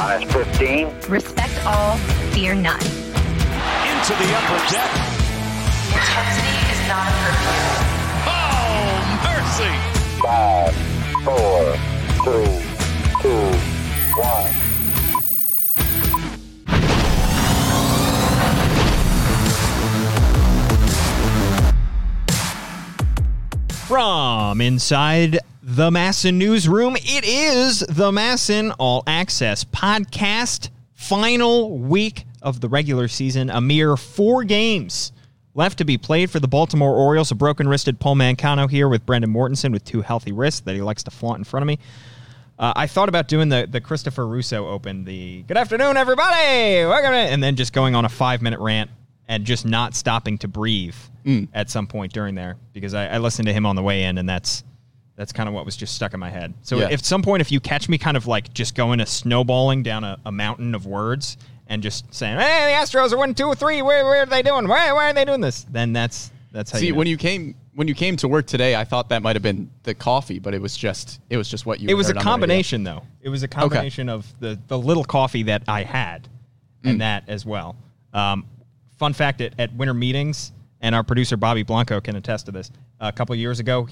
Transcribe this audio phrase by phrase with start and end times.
[0.00, 0.88] Minus 15.
[1.10, 1.98] Respect all,
[2.32, 2.80] fear none.
[2.80, 4.90] Into the upper deck.
[5.92, 7.60] Intensity is not a curfew.
[8.24, 9.72] Oh, mercy.
[10.22, 10.74] Five,
[11.22, 11.76] four,
[12.24, 12.64] three,
[13.20, 13.44] two,
[14.16, 14.52] one.
[23.86, 25.40] From inside
[25.70, 30.68] the MASN newsroom, it is the MASN All Access podcast.
[30.94, 33.50] Final week of the regular season.
[33.50, 35.12] A mere four games
[35.54, 37.30] left to be played for the Baltimore Orioles.
[37.30, 40.82] A broken wristed Paul Mancano here with Brendan Mortensen with two healthy wrists that he
[40.82, 41.78] likes to flaunt in front of me.
[42.58, 47.14] Uh, I thought about doing the the Christopher Russo Open, the "Good afternoon, everybody," welcome,
[47.14, 48.90] and then just going on a five minute rant
[49.28, 50.96] and just not stopping to breathe
[51.54, 54.18] at some point during there because I, I listened to him on the way in,
[54.18, 54.64] and that's
[55.20, 56.54] that's kind of what was just stuck in my head.
[56.62, 56.86] So Yeah.
[56.86, 59.82] if at some point, if you catch me kind of like just going a snowballing
[59.82, 63.52] down a, a mountain of words and just saying, "Hey, the Astros are one, two,
[63.52, 63.82] three.
[63.82, 64.66] Where, where are they doing?
[64.66, 66.98] Why, why are they doing this?" Then that's that's how See, you know.
[66.98, 69.70] when you came when you came to work today, I thought that might have been
[69.82, 71.90] the coffee, but it was just it was just what you.
[71.90, 73.02] It was a combination, though.
[73.20, 76.28] It was a combination of the the little coffee that I had,
[76.82, 77.00] and Mm.
[77.00, 77.76] that as well.
[78.14, 78.46] Um,
[78.98, 82.70] fun fact: at, at winter meetings, and our producer Bobby Blanco can attest to this.
[83.00, 83.88] A couple years ago,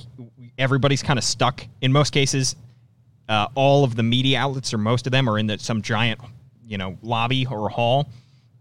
[0.58, 1.66] everybody's kind of stuck.
[1.80, 2.56] In most cases,
[3.28, 6.20] uh, all of the media outlets, or most of them, are in the, some giant,
[6.66, 8.08] you know, lobby or hall.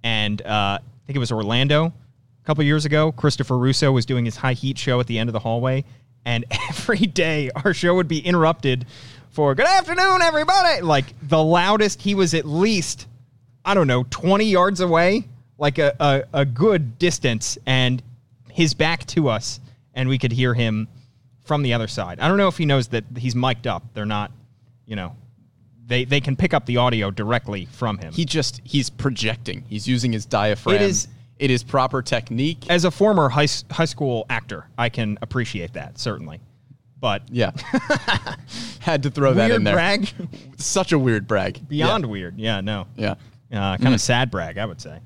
[0.03, 3.11] And uh, I think it was Orlando a couple years ago.
[3.11, 5.83] Christopher Russo was doing his high heat show at the end of the hallway,
[6.25, 8.85] and every day our show would be interrupted
[9.31, 12.01] for "Good afternoon, everybody!" Like the loudest.
[12.01, 13.07] He was at least,
[13.65, 15.25] I don't know, twenty yards away,
[15.57, 18.01] like a, a, a good distance, and
[18.49, 19.59] his back to us,
[19.97, 20.87] and we could hear him
[21.43, 22.19] from the other side.
[22.21, 23.83] I don't know if he knows that he's mic'd up.
[23.93, 24.31] They're not,
[24.85, 25.15] you know,
[25.85, 28.13] they they can pick up the audio directly from him.
[28.13, 29.63] He just he's projecting.
[29.67, 30.75] He's using his diaphragm.
[30.75, 31.07] It is-
[31.39, 32.65] it is proper technique.
[32.67, 36.39] As a former high high school actor, I can appreciate that certainly.
[36.99, 37.51] But Yeah,
[38.79, 39.75] had to throw that in there.
[39.75, 40.09] brag,
[40.57, 41.67] Such a weird brag.
[41.67, 42.39] beyond weird.
[42.39, 43.15] Yeah, no, Yeah,
[43.51, 43.73] yeah.
[43.73, 44.99] uh, kind of sad brag, I would say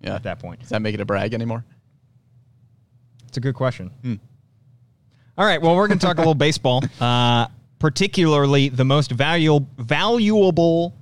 [0.00, 0.16] yeah.
[0.16, 0.60] at that point.
[0.60, 1.64] Does that make it a brag anymore?
[3.28, 3.90] It's a good question.
[4.02, 4.14] Hmm.
[5.36, 5.60] All right.
[5.62, 7.46] Well, we're going to talk a little baseball, uh,
[7.78, 10.94] particularly the most valuable valuable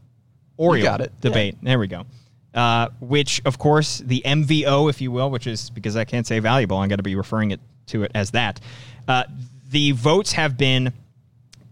[0.59, 1.13] Oriole got it.
[1.21, 1.57] debate.
[1.63, 2.05] There we go.
[2.53, 6.39] Uh, which, of course, the MVO, if you will, which is because I can't say
[6.39, 8.61] valuable, I'm going to be referring it to it as that.
[9.07, 9.25] Uh,
[9.69, 10.93] the votes have been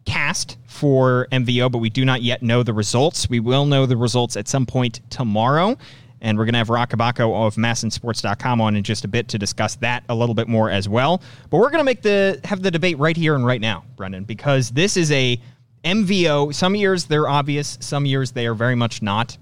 [0.04, 3.28] cast for MVO, but we do not yet know the results.
[3.28, 5.78] We will know the results at some point tomorrow.
[6.24, 9.38] And we're going to have Roch Kubatko of masnsports.com on in just a bit to
[9.38, 11.22] discuss that a little bit more as well.
[11.50, 14.24] But we're going to make the have the debate right here and right now, Brendan,
[14.24, 15.38] because this is a
[15.84, 16.54] MVO.
[16.54, 19.36] Some years they're obvious, some years they are very much not.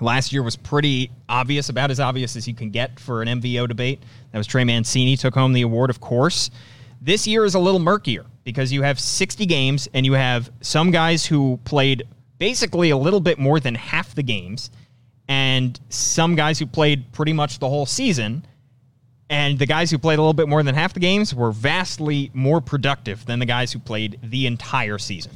[0.00, 3.68] Last year was pretty obvious, about as obvious as you can get for an MVO
[3.68, 4.02] debate.
[4.32, 6.50] That was Trey Mancini took home the award, of course.
[7.02, 10.90] This year is a little murkier because you have 60 games and you have some
[10.90, 12.04] guys who played
[12.38, 14.70] basically a little bit more than half the games
[15.30, 18.44] and some guys who played pretty much the whole season.
[19.30, 22.32] And the guys who played a little bit more than half the games were vastly
[22.34, 25.30] more productive than the guys who played the entire season.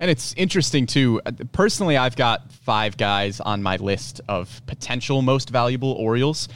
[0.00, 1.22] And it's interesting too.
[1.24, 6.48] uh, Personally, I've got five guys on my list of potential most valuable Orioles.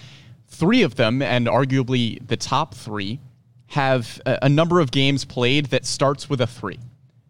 [0.48, 3.20] Three of them, and arguably the top three,
[3.68, 6.80] have a, a number of games played that starts with a three.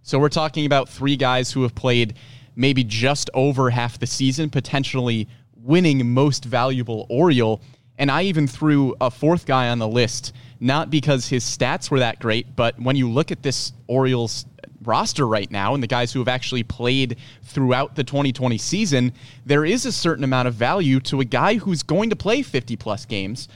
[0.01, 2.15] So we're talking about three guys who have played
[2.57, 5.29] maybe just over half the season, potentially
[5.63, 7.61] winning most valuable Oriole.
[7.99, 11.99] And I even threw a fourth guy on the list, not because his stats were
[11.99, 14.47] that great, but when you look at this Orioles
[14.83, 19.13] roster right now and the guys who have actually played throughout the 2020 season,
[19.45, 22.77] there is a certain amount of value to a guy who's going to play 50
[22.77, 23.49] plus games.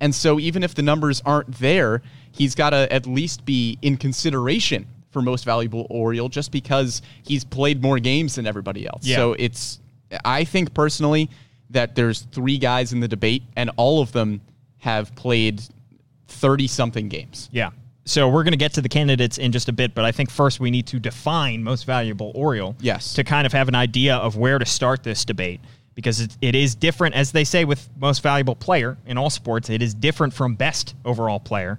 [0.00, 2.02] And so even if the numbers aren't there,
[2.32, 7.44] he's got to at least be in consideration for most valuable Oriole just because he's
[7.44, 9.04] played more games than everybody else.
[9.06, 9.16] Yeah.
[9.16, 9.78] So it's
[10.24, 11.30] I think personally
[11.72, 14.40] that there's three guys in the debate and all of them
[14.78, 15.62] have played
[16.28, 17.48] 30 something games.
[17.52, 17.70] Yeah.
[18.04, 20.30] So we're going to get to the candidates in just a bit, but I think
[20.30, 22.74] first we need to define most valuable Oriole.
[22.80, 23.14] Yes.
[23.14, 25.60] To kind of have an idea of where to start this debate
[25.94, 29.70] because it, it is different, as they say with most valuable player in all sports,
[29.70, 31.78] it is different from best overall player.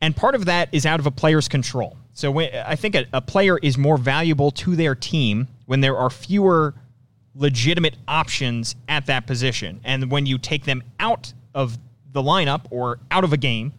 [0.00, 1.96] And part of that is out of a player's control.
[2.12, 5.96] So when, I think a, a player is more valuable to their team when there
[5.96, 6.74] are fewer
[7.38, 9.80] legitimate options at that position.
[9.84, 11.78] And when you take them out of
[12.12, 13.72] the lineup or out of a game,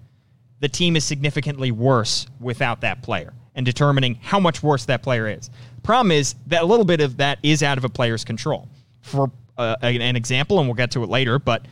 [0.59, 5.27] the team is significantly worse without that player and determining how much worse that player
[5.27, 5.49] is.
[5.83, 8.67] Problem is that a little bit of that is out of a player's control.
[9.01, 11.65] for uh, an, example, and we'll get to it later, but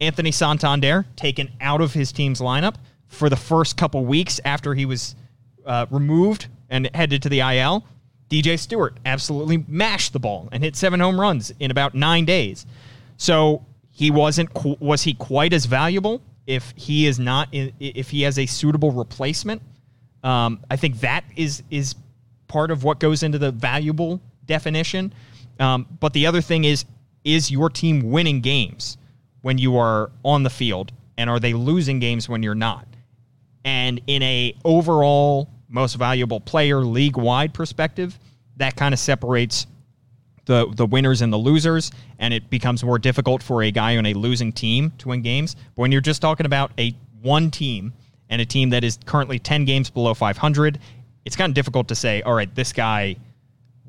[0.00, 2.76] Anthony Santander taken out of his team's lineup
[3.08, 5.16] for the first couple weeks after he was
[5.66, 7.84] uh, removed and headed to the IL.
[8.30, 12.64] DJ Stewart absolutely mashed the ball and hit seven home runs in about nine days.
[13.16, 14.50] So he wasn't.
[14.80, 17.48] Was he quite as valuable if he is not?
[17.52, 19.60] If he has a suitable replacement,
[20.22, 21.96] um, I think that is is
[22.46, 25.12] part of what goes into the valuable definition.
[25.58, 26.84] Um, but the other thing is,
[27.24, 28.96] is your team winning games
[29.42, 32.86] when you are on the field, and are they losing games when you're not?
[33.64, 38.18] And in a overall most valuable player league wide perspective,
[38.56, 39.66] that kind of separates
[40.44, 44.06] the the winners and the losers, and it becomes more difficult for a guy on
[44.06, 45.54] a losing team to win games.
[45.54, 47.92] But when you're just talking about a one team
[48.28, 50.78] and a team that is currently 10 games below 500,
[51.24, 53.16] it's kind of difficult to say, all right, this guy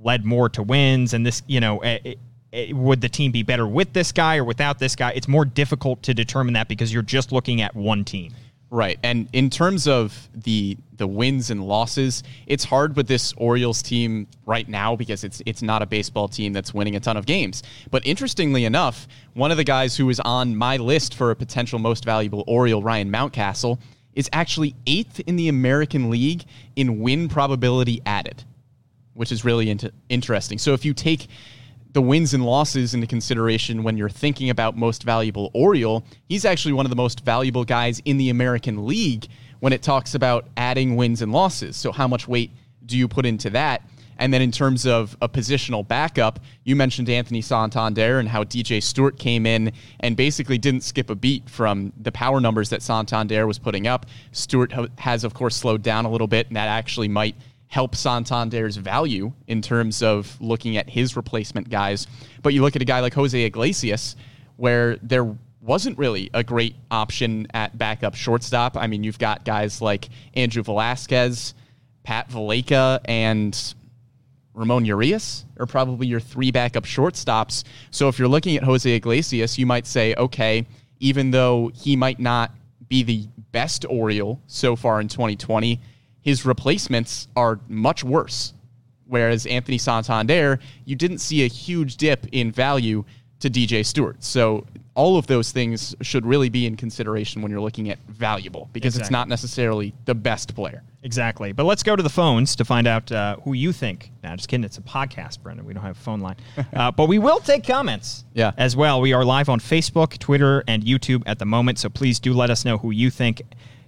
[0.03, 2.13] led more to wins, and this, you know, eh, eh,
[2.53, 5.11] eh, would the team be better with this guy or without this guy?
[5.11, 8.33] It's more difficult to determine that because you're just looking at one team.
[8.73, 8.97] Right.
[9.03, 14.27] And in terms of the the wins and losses, it's hard with this Orioles team
[14.45, 17.63] right now because it's it's not a baseball team that's winning a ton of games.
[17.91, 21.79] But interestingly enough, one of the guys who is on my list for a potential
[21.79, 23.77] most valuable Oriole, Ryan Mountcastle,
[24.13, 26.45] is actually 8th in the American League
[26.77, 28.41] in win probability added,
[29.15, 30.57] which is really int- interesting.
[30.57, 31.27] So if you take
[31.93, 36.73] the wins and losses into consideration when you're thinking about most valuable Oriole, he's actually
[36.73, 39.27] one of the most valuable guys in the American League
[39.59, 41.75] when it talks about adding wins and losses.
[41.75, 42.51] So, how much weight
[42.85, 43.83] do you put into that?
[44.17, 48.81] And then, in terms of a positional backup, you mentioned Anthony Santander and how DJ
[48.81, 53.47] Stewart came in and basically didn't skip a beat from the power numbers that Santander
[53.47, 54.05] was putting up.
[54.31, 57.35] Stewart has, of course, slowed down a little bit, and that actually might
[57.71, 62.05] help Santander's value in terms of looking at his replacement guys.
[62.43, 64.17] But you look at a guy like Jose Iglesias,
[64.57, 68.75] where there wasn't really a great option at backup shortstop.
[68.75, 71.53] I mean, you've got guys like Andrew Velazquez,
[72.03, 73.73] Pat Valaika, and
[74.53, 77.63] Ramon Urias are probably your three backup shortstops.
[77.89, 80.67] So if you're looking at Jose Iglesias, you might say, okay,
[80.99, 82.51] even though he might not
[82.89, 85.79] be the best Oriole so far in 2020,
[86.21, 88.53] his replacements are much worse.
[89.07, 93.03] Whereas Anthony Santander, you didn't see a huge dip in value
[93.41, 94.23] to DJ Stewart.
[94.23, 98.69] So all of those things should really be in consideration when you're looking at valuable
[98.71, 100.83] because it's not necessarily the best player.
[101.03, 101.51] Exactly.
[101.51, 104.11] But let's go to the phones to find out uh, who you think.
[104.23, 104.63] Nah, just kidding.
[104.63, 105.65] It's a podcast, Brendan.
[105.65, 106.35] We don't have a phone line.
[106.73, 108.51] Uh, but we will take comments Yeah.
[108.57, 109.01] as well.
[109.01, 111.79] We are live on Facebook, Twitter, and YouTube at the moment.
[111.79, 113.41] So please do let us know who you think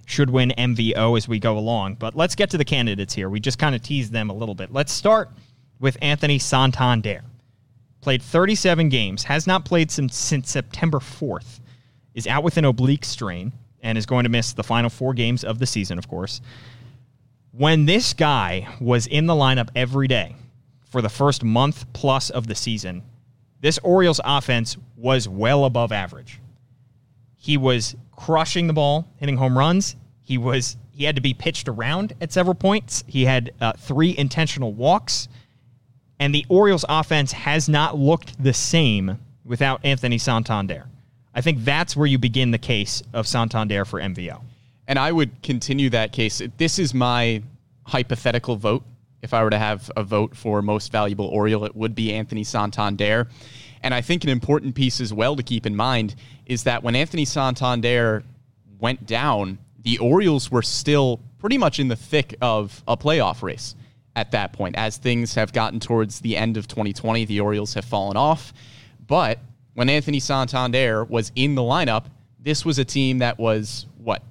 [0.06, 1.96] should win MVO as we go along.
[1.96, 3.28] But let's get to the candidates here.
[3.28, 4.72] We just kind of teased them a little bit.
[4.72, 5.30] Let's start
[5.80, 7.22] with Anthony Santander.
[8.00, 11.60] Played 37 games, has not played since, since September 4th,
[12.14, 13.52] is out with an oblique strain,
[13.82, 16.40] and is going to miss the final four games of the season, of course
[17.56, 20.34] when this guy was in the lineup every day
[20.90, 23.02] for the first month plus of the season,
[23.60, 26.40] this Orioles offense was well above average.
[27.44, 29.96] He was crushing the ball, hitting home runs.
[30.22, 33.04] He was he had to be pitched around at several points.
[33.06, 35.28] He had uh, three intentional walks,
[36.18, 40.86] and the Orioles offense has not looked the same without Anthony Santander.
[41.34, 44.40] I think that's where you begin the case of Santander for MVO.
[44.88, 46.40] And I would continue that case.
[46.56, 47.42] This is my
[47.82, 48.84] hypothetical vote.
[49.20, 52.44] If I were to have a vote for most valuable Oriole, it would be Anthony
[52.44, 53.28] Santander.
[53.84, 56.96] And I think an important piece as well to keep in mind is that when
[56.96, 58.24] Anthony Santander
[58.80, 63.76] went down, the Orioles were still pretty much in the thick of a playoff race
[64.16, 64.76] at that point.
[64.76, 68.54] As things have gotten towards the end of 2020, the Orioles have fallen off.
[69.06, 69.38] But
[69.74, 72.06] when Anthony Santander was in the lineup,
[72.40, 74.22] this was a team that was what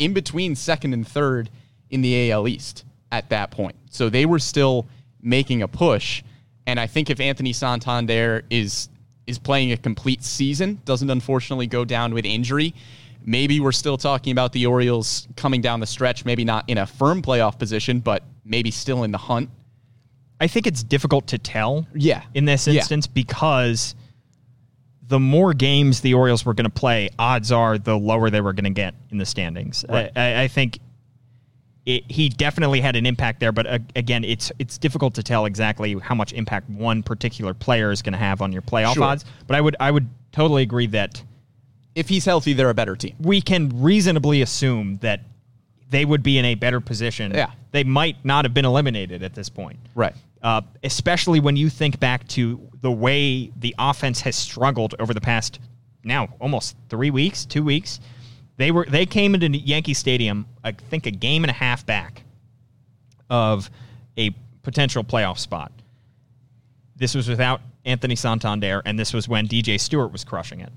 [0.00, 1.48] in between second and third
[1.90, 3.76] in the AL East at that point.
[3.90, 4.88] So they were still
[5.22, 6.24] making a push.
[6.70, 8.88] And I think if Anthony Santander is
[9.26, 12.74] is playing a complete season, doesn't unfortunately go down with injury,
[13.24, 16.86] maybe we're still talking about the Orioles coming down the stretch, maybe not in a
[16.86, 19.50] firm playoff position, but maybe still in the hunt.
[20.40, 21.86] I think it's difficult to tell.
[21.94, 22.22] Yeah.
[22.34, 22.74] In this Yeah.
[22.74, 23.94] instance, because
[25.08, 28.52] the more games the Orioles were going to play, odds are the lower they were
[28.52, 29.84] going to get in the standings.
[29.88, 30.10] Right.
[30.16, 30.78] I, I think
[31.86, 35.46] it, he definitely had an impact there, but uh, again, it's it's difficult to tell
[35.46, 39.04] exactly how much impact one particular player is going to have on your playoff Sure.
[39.04, 39.24] odds.
[39.46, 41.22] But I would I would totally agree that
[41.94, 43.16] If he's healthy, they're a better team.
[43.20, 45.22] we can reasonably assume that
[45.88, 47.32] they would be in a better position.
[47.34, 47.50] Yeah.
[47.72, 49.78] They might not have been eliminated at this point.
[49.94, 50.14] Right.
[50.42, 55.20] uh, especially when you think back to the way the offense has struggled over the
[55.20, 55.58] past
[56.04, 58.00] now almost three weeks, two weeks.
[58.60, 62.24] They were they came into Yankee Stadium, I think, a game and a half back
[63.30, 63.70] of
[64.18, 65.72] a potential playoff spot.
[66.94, 70.70] This was without Anthony Santander, and this was when DJ Stewart was crushing it.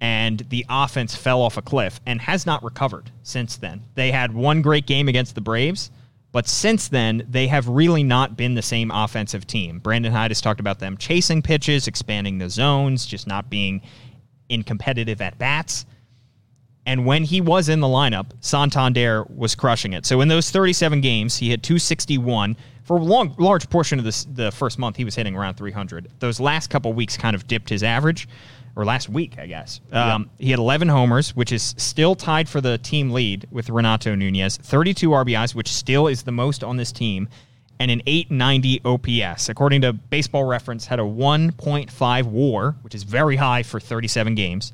[0.00, 3.84] And the offense fell off a cliff and has not recovered since then.
[3.96, 5.90] They had one great game against the Braves,
[6.32, 9.78] but since then, they have really not been the same offensive team.
[9.80, 13.82] Brandon Hyde has talked about them chasing pitches, expanding the zones, just not being
[14.48, 15.84] in competitive at bats.
[16.86, 20.06] And when he was in the lineup, Santander was crushing it.
[20.06, 22.56] So in those 37 games, he hit 261.
[22.84, 26.08] For a long, large portion of this, the first month, he was hitting around 300.
[26.20, 28.28] Those last couple weeks kind of dipped his average,
[28.76, 29.80] or last week, I guess.
[29.90, 34.14] Um, He had 11 homers, which is still tied for the team lead with Renato
[34.14, 37.28] Nunez, 32 RBIs, which still is the most on this team,
[37.80, 39.48] and an 890 OPS.
[39.48, 44.72] According to Baseball Reference, had a 1.5 WAR, which is very high for 37 games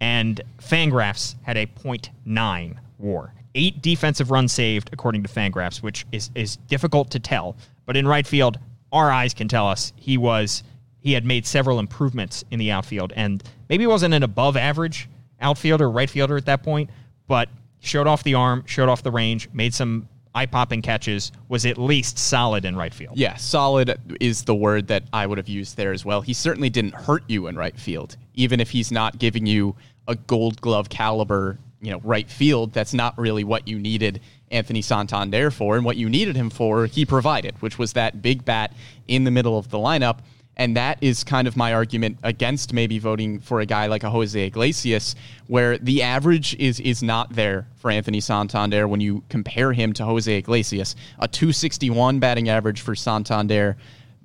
[0.00, 3.34] and Fangraphs had a 0.9 WAR.
[3.54, 7.56] Eight defensive runs saved, according to Fangraphs, which is is difficult to tell.
[7.86, 8.58] But in right field,
[8.92, 10.62] our eyes can tell us he was
[11.00, 15.08] he had made several improvements in the outfield, and maybe wasn't an above average
[15.40, 16.90] outfielder, right fielder at that point,
[17.26, 17.48] but
[17.80, 21.78] showed off the arm, showed off the range, made some eye popping catches, was at
[21.78, 23.18] least solid in right field.
[23.18, 26.20] Yeah, solid is the word that I would have used there as well.
[26.20, 29.74] He certainly didn't hurt you in right field, even if he's not giving you
[30.06, 32.72] a gold glove caliber, you know, right field.
[32.72, 34.20] That's not really what you needed
[34.52, 35.76] Anthony Santander for.
[35.76, 38.72] And what you needed him for, he provided, which was that big bat
[39.08, 40.18] in the middle of the lineup.
[40.58, 44.10] And that is kind of my argument against maybe voting for a guy like a
[44.10, 45.14] Jose Iglesias,
[45.46, 50.04] where the average is is not there for Anthony Santander when you compare him to
[50.04, 50.96] Jose Iglesias.
[51.20, 53.76] A 261 batting average for Santander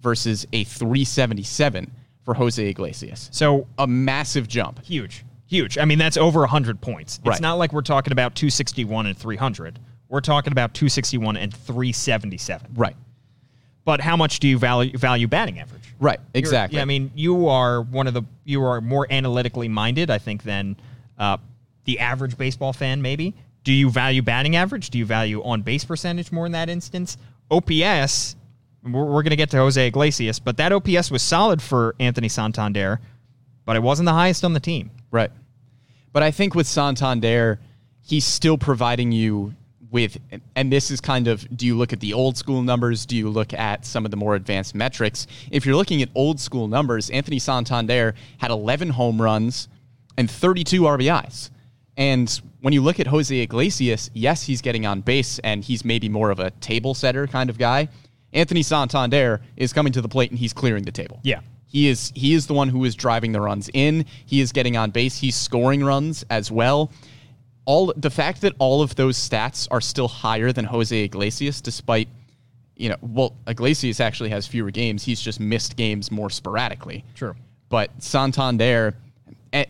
[0.01, 1.91] versus a 377
[2.25, 3.29] for Jose Iglesias.
[3.31, 4.83] So A massive jump.
[4.83, 5.77] huge, huge.
[5.77, 7.17] I mean, that's over 100 points.
[7.19, 7.41] It's Right.
[7.41, 9.77] not like we're talking about 261 and 300.
[10.09, 12.71] We're talking about 261 and 377.
[12.75, 12.95] Right.
[13.85, 15.81] But how much do you value value batting average?
[15.99, 16.19] Right.
[16.33, 16.79] Exactly.
[16.79, 20.75] I mean, you are one of the you are more analytically minded, I think, than
[21.17, 21.37] uh,
[21.85, 23.01] the average baseball fan.
[23.01, 23.33] Maybe.
[23.63, 24.89] Do you value batting average?
[24.89, 27.17] Do you value on base percentage more in that instance?
[27.49, 28.35] OPS.
[28.83, 32.27] We're, we're going to get to Jose Iglesias, but that OPS was solid for Anthony
[32.27, 32.99] Santander,
[33.63, 34.91] but it wasn't the highest on the team.
[35.11, 35.31] Right.
[36.11, 37.59] But I think with Santander,
[38.01, 39.53] he's still providing you
[39.93, 40.17] with,
[40.55, 43.05] and this is kind of do you look at the old school numbers?
[43.05, 45.27] Do you look at some of the more advanced metrics?
[45.51, 49.69] If you're looking at old school numbers, Anthony Santander had 11 home runs
[50.17, 51.51] and 32 RBIs.
[51.95, 56.09] And when you look at Jose Iglesias, yes, he's getting on base and he's maybe
[56.09, 57.87] more of a table setter kind of guy.
[58.33, 61.19] Anthony Santander is coming to the plate and he's clearing the table.
[61.23, 61.41] Yeah.
[61.67, 64.05] He is he is the one who is driving the runs in.
[64.25, 65.17] He is getting on base.
[65.17, 66.91] He's scoring runs as well.
[67.65, 72.09] All the fact that all of those stats are still higher than Jose Iglesias, despite
[72.75, 75.03] you know, well, Iglesias actually has fewer games.
[75.03, 77.03] He's just missed games more sporadically.
[77.15, 77.35] True.
[77.69, 78.95] But Santander,
[79.51, 79.65] eh,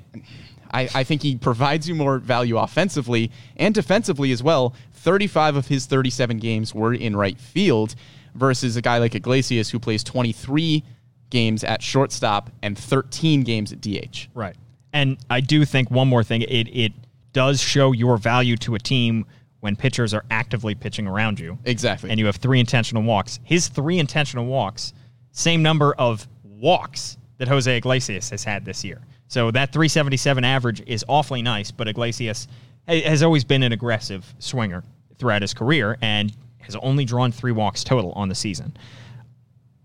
[0.73, 4.73] I, I think he provides you more value offensively and defensively as well.
[4.93, 7.95] 35 of his 37 games were in right field
[8.35, 10.83] versus a guy like Iglesias who plays 23
[11.29, 14.29] games at shortstop and 13 games at DH.
[14.33, 14.55] Right.
[14.93, 16.93] And I do think one more thing, it it
[17.33, 19.25] does show your value to a team
[19.59, 21.57] when pitchers are actively pitching around you.
[21.65, 22.09] Exactly.
[22.09, 23.39] And you have three intentional walks.
[23.43, 24.93] His three intentional walks,
[25.31, 29.01] same number of walks that Jose Iglesias has had this year.
[29.27, 32.47] So that 377 average is awfully nice, but Iglesias
[32.87, 34.83] has always been an aggressive swinger
[35.17, 38.77] throughout his career and has only drawn three walks total on the season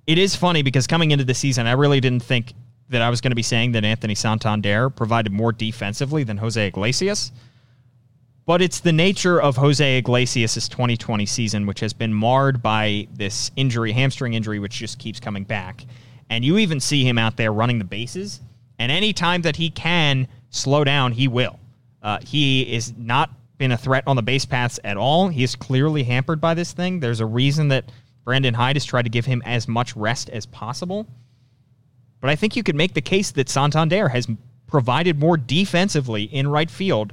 [0.09, 2.55] it is funny because coming into the season, I really didn't think
[2.91, 6.67] that I was going to be saying that Anthony Santander provided more defensively than Jose
[6.67, 7.33] Iglesias.
[8.47, 13.51] But it's the nature of Jose Iglesias' 2020 season, which has been marred by this
[13.57, 15.85] injury, hamstring injury, which just keeps coming back.
[16.31, 18.41] And you even see him out there running the bases.
[18.79, 21.61] And any time that he can slow down, he will.
[22.03, 25.29] Uh, he is not been a threat on the base paths at all.
[25.29, 27.01] He is clearly hampered by this thing.
[27.01, 27.91] There's a reason that
[28.25, 31.07] Brandon Hyde has tried to give him as much rest as possible.
[32.21, 34.27] But I think you could make the case that Santander has
[34.67, 37.13] provided more defensively in right field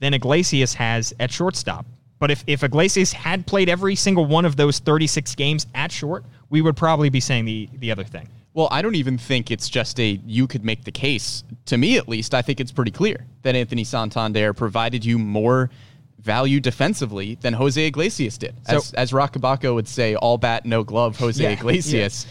[0.00, 1.86] than Iglesias has at shortstop.
[2.18, 6.24] But if, if Iglesias had played every single one of those 36 games at short,
[6.50, 8.28] we would probably be saying the, the other thing.
[8.54, 11.42] Well, I don't even think it's just a you could make the case.
[11.66, 15.70] To me, at least, I think it's pretty clear that Anthony Santander provided you more
[16.18, 18.54] value defensively than Jose Iglesias did.
[18.66, 22.26] As, So- as Roch Kubatko would say, all bat, no glove, Jose Yeah, Iglesias.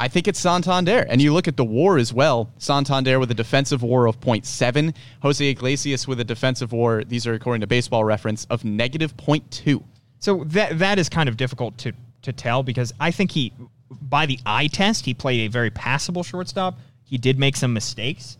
[0.00, 1.00] I think it's Santander.
[1.10, 2.50] And you look at the war as well.
[2.56, 7.34] Santander with a defensive war of 0.7, Jose Iglesias with a defensive war, these are
[7.34, 9.82] according to baseball reference, of negative 0.2.
[10.18, 11.92] So that that is kind of difficult to
[12.22, 13.52] to tell because I think he,
[13.90, 16.78] by the eye test, he played a very passable shortstop.
[17.04, 18.36] He did make some mistakes.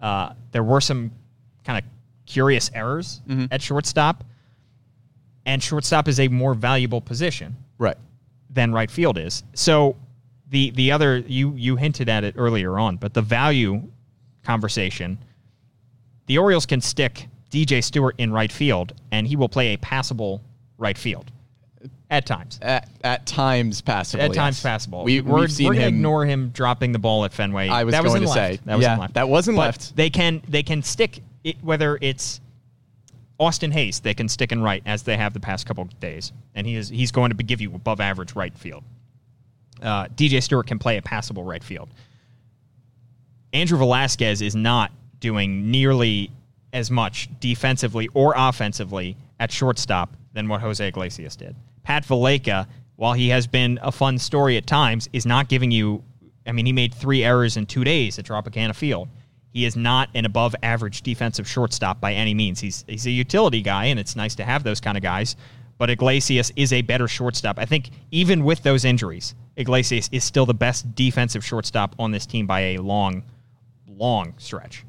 [0.00, 1.10] Uh, there were some
[1.64, 1.84] kind of
[2.26, 4.24] curious errors at shortstop,
[5.46, 7.96] and shortstop is a more valuable position Right.
[8.50, 9.42] than right field is.
[9.54, 9.96] So
[10.52, 13.82] the the other you you hinted at it earlier on, but the value
[14.44, 15.18] conversation,
[16.26, 20.42] the Orioles can stick DJ Stewart in right field and he will play a passable
[20.78, 21.30] right field
[22.10, 22.58] at times.
[22.60, 24.24] At, at times passable.
[24.24, 25.04] At times passable.
[25.04, 25.94] We, we're, we've seen we're him.
[25.94, 27.68] ignore him dropping the ball at Fenway.
[27.68, 28.54] I was that was going in to left.
[28.54, 29.14] say, that was yeah, left.
[29.14, 29.96] that wasn't But left.
[29.96, 32.42] They can they can stick it whether it's
[33.40, 36.32] Austin Hays, they can stick in right as they have the past couple of days,
[36.54, 38.84] and he is he's going to give you above average right field.
[39.82, 41.88] Uh, DJ Stewart can play a passable right field.
[43.52, 46.30] Andrew Velazquez is not doing nearly
[46.72, 51.54] as much defensively or offensively at shortstop than what Jose Iglesias did.
[51.82, 56.02] Pat Valaika, while he has been a fun story at times, is not giving you.
[56.46, 59.08] I mean, he made three errors in two days at Tropicana Field.
[59.52, 62.60] He is not an above average defensive shortstop by any means.
[62.60, 65.36] He's he's a utility guy, and it's nice to have those kind of guys.
[65.76, 67.58] But Iglesias is a better shortstop.
[67.58, 72.26] I think even with those injuries, Iglesias is still the best defensive shortstop on this
[72.26, 73.22] team by a long,
[73.86, 74.84] long stretch.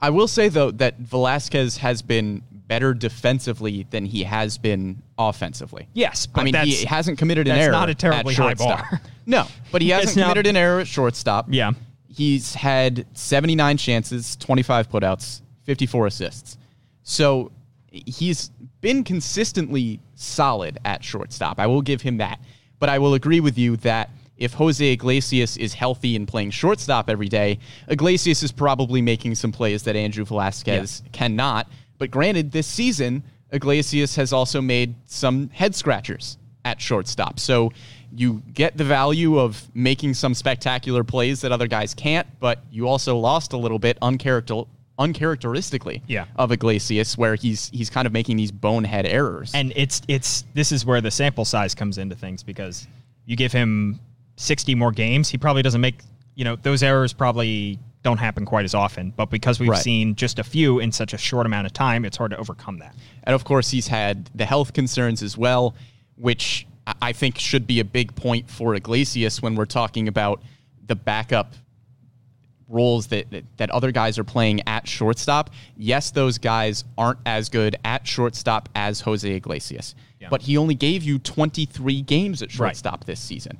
[0.00, 5.88] I will say though that Velazquez has been better defensively than he has been offensively.
[5.92, 7.72] Yes, I mean he hasn't committed an that's error.
[7.72, 9.00] not a terribly high bar.
[9.24, 11.46] No, but he hasn't committed an error at shortstop.
[11.48, 11.72] Yeah.
[12.08, 16.58] he's had 79 chances, 25 putouts, 54 assists.
[17.04, 17.52] So
[17.92, 21.60] he's been consistently solid at shortstop.
[21.60, 22.40] I will give him that.
[22.82, 27.08] But I will agree with you that if Jose Iglesias is healthy and playing shortstop
[27.08, 31.68] every day, Iglesias is probably making some plays that Andrew Velazquez cannot.
[31.98, 37.38] But granted, this season, Iglesias has also made some head scratchers at shortstop.
[37.38, 37.70] So
[38.16, 42.88] you get the value of making some spectacular plays that other guys can't, but you
[42.88, 44.66] also lost a little bit uncharacter-
[44.98, 46.26] uncharacteristically Yeah.
[46.36, 49.52] of Iglesias, where he's he's kind of making these bonehead errors.
[49.54, 52.86] And it's it's this is where the sample size comes into things because
[53.26, 54.00] you give him
[54.36, 56.00] 60 more games, he probably doesn't make,
[56.34, 59.82] you know, those errors probably don't happen quite as often, but because we've Right.
[59.82, 62.78] seen just a few in such a short amount of time, it's hard to overcome
[62.78, 62.96] that.
[63.22, 65.74] And of course, he's had the health concerns as well,
[66.16, 70.42] which I- I think should be a big point for Iglesias when we're talking about
[70.84, 71.54] the backup
[72.72, 75.50] roles that, that, that other guys are playing at shortstop.
[75.76, 80.28] Yes, those guys aren't as good at shortstop as Jose Iglesias, Yeah.
[80.30, 82.68] but he only gave you 23 games at Right.
[82.68, 83.58] shortstop this season.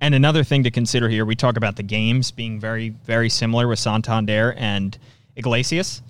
[0.00, 3.68] And another thing to consider here, we talk about the games being very, very similar
[3.68, 4.98] with Santander and
[5.36, 6.02] Iglesias.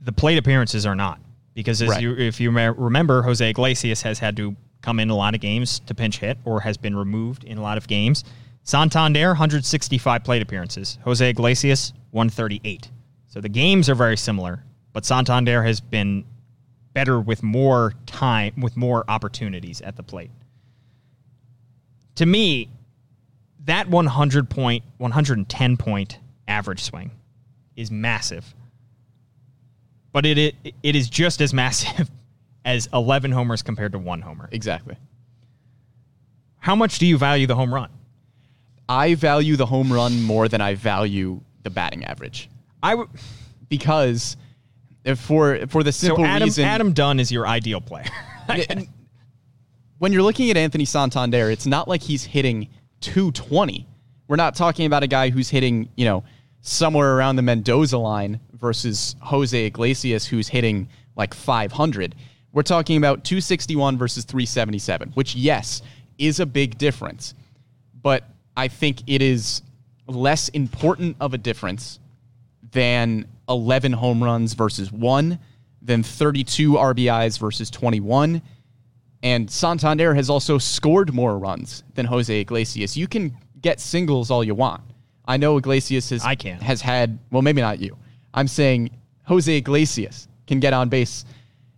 [0.00, 1.18] The plate appearances are not
[1.54, 2.02] because, as Right.
[2.02, 5.80] you, if you remember, Jose Iglesias has had to come in a lot of games
[5.86, 8.22] to pinch hit, or has been removed in a lot of games.
[8.68, 10.98] Santander, 165 plate appearances.
[11.04, 12.90] Jose Iglesias, 138.
[13.26, 16.24] So the games are very similar, but Santander has been
[16.92, 20.30] better with more time, with more opportunities at the plate
[22.18, 22.68] to me,
[23.66, 27.12] that 100 point, 110 point average swing
[27.76, 28.54] is massive.
[30.10, 32.10] But it, it it is just as massive
[32.64, 34.48] as 11 homers compared to one homer.
[34.50, 34.96] Exactly.
[36.58, 37.90] How much do you value the home run?
[38.88, 42.48] I value the home run more than I value the batting average
[42.82, 43.08] I would.
[43.68, 44.36] because
[45.16, 48.06] for for the So simple Adam reason Adam Dunn is your ideal player.
[49.98, 52.68] When you're looking at Anthony Santander, it's not like he's hitting
[53.00, 53.84] 220.
[54.28, 56.22] We're not talking about a guy who's hitting, you know,
[56.60, 62.14] somewhere around the Mendoza line versus Jose Iglesias who's hitting like 500.
[62.52, 65.82] We're talking about 261 versus 377, which yes,
[66.16, 67.34] is a big difference.
[68.00, 68.22] But
[68.58, 69.62] I think it is
[70.08, 72.00] less important of a difference
[72.72, 75.38] than 11 home runs versus 1,
[75.80, 78.42] than 32 RBIs versus 21.
[79.22, 82.96] And Santander has also scored more runs than Jose Iglesias.
[82.96, 84.82] You can get singles all you want.
[85.24, 86.60] I know Iglesias has I can't.
[86.60, 87.96] has had well maybe not you.
[88.34, 88.90] I'm saying
[89.22, 91.24] Jose Iglesias can get on base.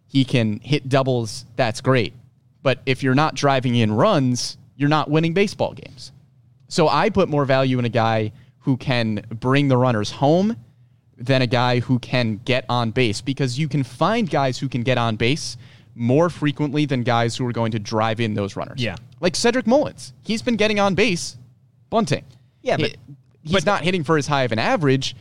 [0.06, 1.44] He can hit doubles.
[1.56, 2.14] That's great.
[2.62, 6.12] But if you're not driving in runs, you're not winning baseball games.
[6.70, 10.56] So I put more value in a guy who can bring the runners home,
[11.20, 14.82] than a guy who can get on base because you can find guys who can
[14.82, 15.58] get on base
[15.94, 18.82] more frequently than guys who are going to drive in those runners.
[18.82, 18.96] Yeah.
[19.20, 20.14] Like Cedric Mullins.
[20.22, 21.36] He's been getting on base
[21.90, 22.24] bunting.
[22.62, 22.96] Yeah, He- but-
[23.42, 25.14] he's but- not hitting for as high of an average,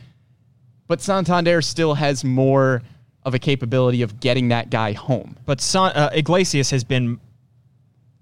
[0.86, 2.80] but Santander still has more
[3.24, 5.36] of a capability of getting that guy home.
[5.44, 7.20] But Son, uh, Iglesias has been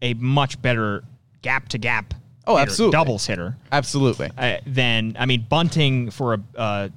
[0.02, 1.04] a much better
[1.42, 2.12] gap to gap.
[2.48, 2.92] Oh, hitter, absolutely.
[2.92, 3.56] doubles hitter.
[3.70, 4.30] Absolutely.
[4.36, 6.88] Uh, than I mean, bunting for a uh,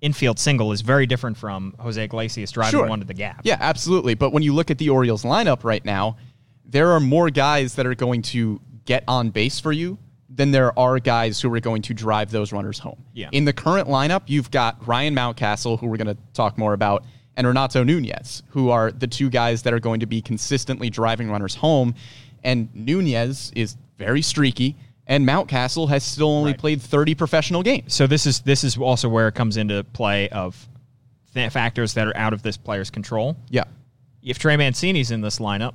[0.00, 2.86] infield single is very different from Jose Iglesias driving Sure.
[2.88, 3.42] one to the gap.
[3.44, 4.14] Yeah, absolutely.
[4.14, 6.16] But when you look at the Orioles lineup right now,
[6.64, 10.76] there are more guys that are going to get on base for you than there
[10.78, 13.02] are guys who are going to drive those runners home.
[13.12, 13.28] Yeah.
[13.32, 17.04] In the current lineup, you've got Ryan Mountcastle, who we're going to talk more about,
[17.36, 21.30] and Renato Nunez, who are the two guys that are going to be consistently driving
[21.30, 21.94] runners home.
[22.42, 26.58] And Nunez is very streaky, and Mountcastle has still only Right.
[26.58, 27.92] played 30 professional games.
[27.94, 30.68] So this is this is also where it comes into play of
[31.34, 33.36] th- factors that are out of this player's control.
[33.50, 33.64] Yeah.
[34.22, 35.74] If Trey Mancini's in this lineup,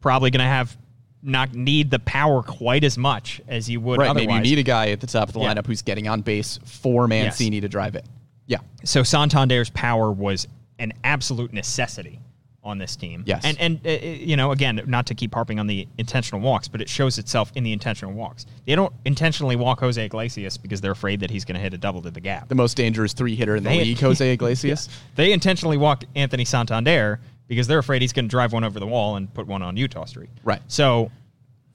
[0.00, 0.76] probably going to have
[1.22, 4.08] not need the power quite as much as you would Right.
[4.10, 4.26] otherwise.
[4.26, 5.54] Maybe you need a guy at the top of the Yeah.
[5.54, 8.04] lineup who's getting on base for Mancini to drive it.
[8.46, 8.58] Yeah.
[8.84, 10.48] so Santander's power was
[10.80, 12.18] an absolute necessity
[12.64, 13.24] on this team.
[13.26, 13.44] Yes.
[13.44, 16.68] And and uh, uh, you know, again, not to keep harping on the intentional walks,
[16.68, 18.46] but it shows itself in the intentional walks.
[18.66, 21.78] They don't intentionally walk Jose Iglesias because they're afraid that he's going to hit a
[21.78, 22.48] double to the gap.
[22.48, 24.88] the most dangerous three hitter in the They- league, Jose Iglesias.
[25.16, 28.86] They intentionally walk Anthony Santander because they're afraid he's going to drive one over the
[28.86, 30.30] wall and put one on Utah Street.
[30.44, 30.62] Right.
[30.68, 31.10] So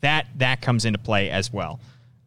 [0.02, 1.80] that that comes into play as well.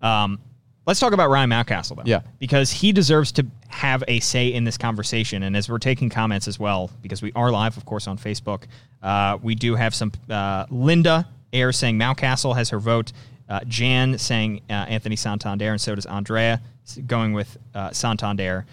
[0.03, 0.38] Um,
[0.87, 2.03] let's talk about Ryan Mountcastle though.
[2.05, 2.20] Yeah.
[2.38, 5.42] Because he deserves to have a say in this conversation.
[5.42, 8.64] And as we're taking comments as well, because we are live, of course, on Facebook,
[9.02, 13.12] uh, we do have some uh, Linda Air saying Mountcastle has her vote.
[13.48, 16.61] Uh, Jan saying uh, Anthony Santander, and so does Andrea
[17.06, 18.64] going with uh, Santander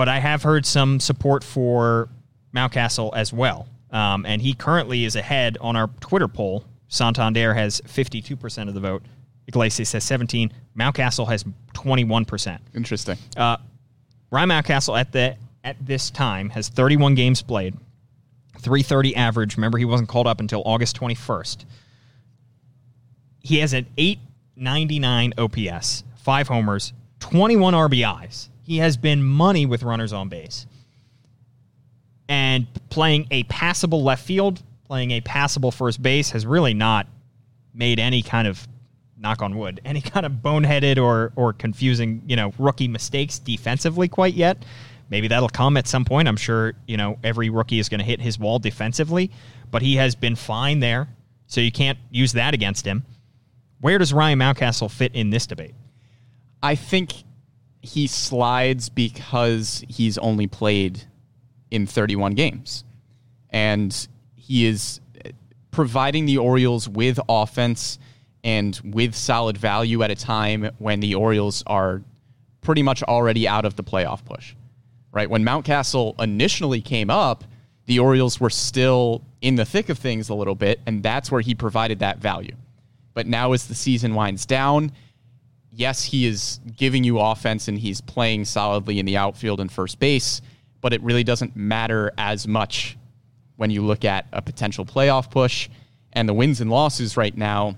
[0.00, 2.08] but I have heard some support for
[2.56, 3.68] Mountcastle as well.
[3.90, 6.64] Um, and he currently is ahead on our Twitter poll.
[6.88, 9.02] Santander has 52% of the vote.
[9.46, 10.54] Iglesias has 17.
[10.74, 12.58] Mountcastle has 21%.
[12.74, 13.18] Interesting.
[13.36, 13.58] Uh,
[14.30, 17.74] Ryan Mountcastle at the at this time has 31 games played,
[18.58, 19.56] 330 average.
[19.56, 21.64] Remember, he wasn't called up until August 21st.
[23.40, 28.48] He has an 899 OPS, five homers, 21 RBIs.
[28.62, 30.66] He has been money with runners on base.
[32.28, 37.06] And playing a passable left field, playing a passable first base has really not
[37.74, 38.66] made any kind of
[39.20, 44.08] knock on wood, any kind of boneheaded or or confusing, you know, rookie mistakes defensively
[44.08, 44.64] quite yet.
[45.10, 46.28] Maybe that'll come at some point.
[46.28, 49.32] I'm sure, you know, every rookie is going to hit his wall defensively,
[49.70, 51.08] but he has been fine there.
[51.48, 53.04] So you can't use that against him.
[53.80, 55.74] Where does Ryan Mountcastle fit in this debate?
[56.62, 57.12] I think
[57.82, 61.02] he slides because he's only played
[61.70, 62.84] in 31 games.
[63.48, 64.06] And
[64.36, 65.00] he is
[65.70, 67.98] providing the Orioles with offense
[68.44, 72.02] and with solid value at a time when the Orioles are
[72.60, 74.54] pretty much already out of the playoff push.
[75.12, 75.28] Right?
[75.28, 77.44] When Mountcastle initially came up,
[77.86, 81.40] the Orioles were still in the thick of things a little bit, and that's where
[81.40, 82.54] he provided that value.
[83.14, 84.92] But now as the season winds down,
[85.72, 89.98] yes, he is giving you offense and he's playing solidly in the outfield and first
[89.98, 90.40] base,
[90.80, 92.96] but it really doesn't matter as much
[93.56, 95.68] when you look at a potential playoff push
[96.12, 97.76] and the wins and losses right now.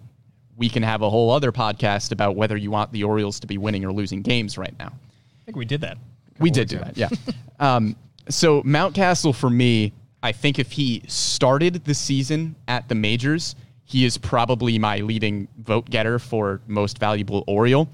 [0.56, 3.58] We can have a whole other podcast about whether you want the Orioles to be
[3.58, 4.88] winning or losing games right now.
[4.88, 5.98] I think we did that.
[6.38, 7.08] We did do that, yeah.
[7.60, 7.96] um,
[8.28, 14.04] so Mountcastle for me, I think if he started the season at the majors, he
[14.04, 17.88] is probably my leading vote getter for most valuable Oriole.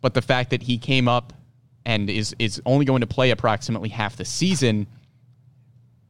[0.00, 1.32] But the fact that he came up
[1.84, 4.86] and is is only going to play approximately half the season,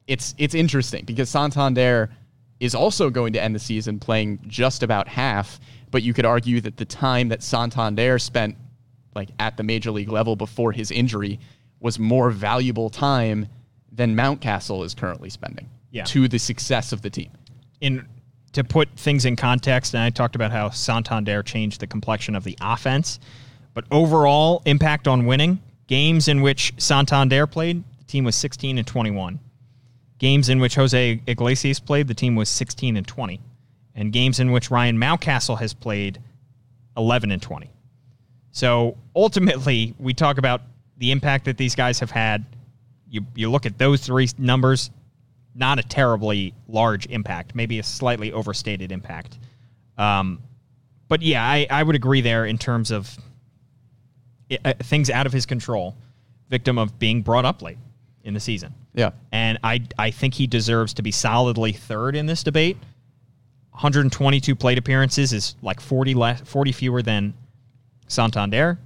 [0.06, 2.10] it's it's interesting because Santander
[2.60, 5.60] is also going to end the season playing just about half.
[5.90, 8.56] But you could argue that the time that Santander spent
[9.14, 11.38] like at the major league level before his injury
[11.80, 13.46] was more valuable time
[13.92, 16.04] than Mountcastle is currently spending Yeah.
[16.04, 17.30] to the success of the team.
[17.80, 18.06] in
[18.52, 22.42] to put things in context, and I talked about how Santander changed the complexion of
[22.42, 23.20] the offense,
[23.74, 28.86] but overall impact on winning games in which Santander played, the team was 16 and
[28.86, 29.38] 21.
[30.18, 33.40] Games in which Jose Iglesias played, the team was 16 and 20,
[33.94, 36.20] and games in which Ryan Mountcastle has played,
[36.96, 37.70] 11 and 20.
[38.50, 40.62] So ultimately, we talk about
[40.96, 42.46] the impact that these guys have had.
[43.10, 44.90] You you look at those three numbers,
[45.54, 49.38] not a terribly large impact, maybe a slightly overstated impact.
[49.98, 50.40] Um,
[51.08, 53.14] but yeah, I, I would agree there in terms of
[54.50, 55.94] i- uh, things out of his control.
[56.48, 57.78] victim of being brought up late
[58.24, 58.72] in the season.
[58.96, 59.10] Yeah.
[59.30, 62.78] And I I think he deserves to be solidly third in this debate.
[63.70, 67.34] 122 plate appearances is like 40 less, 40 fewer than
[68.08, 68.78] Santander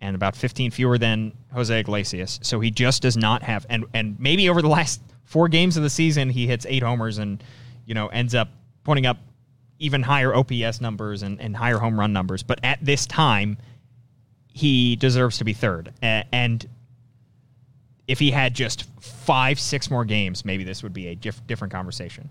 [0.00, 2.40] and about 15 fewer than Jose Iglesias.
[2.42, 5.82] So he just does not have and and maybe over the last 4 games of
[5.82, 7.44] the season he hits 8 homers and
[7.84, 8.48] you know ends up
[8.82, 9.18] putting up
[9.78, 13.58] even higher OPS numbers and, and higher home run numbers, but at this time
[14.52, 15.92] he deserves to be third.
[16.02, 16.66] And
[18.10, 21.72] if he had just five, six more games, maybe this would be a diff- different
[21.72, 22.28] conversation.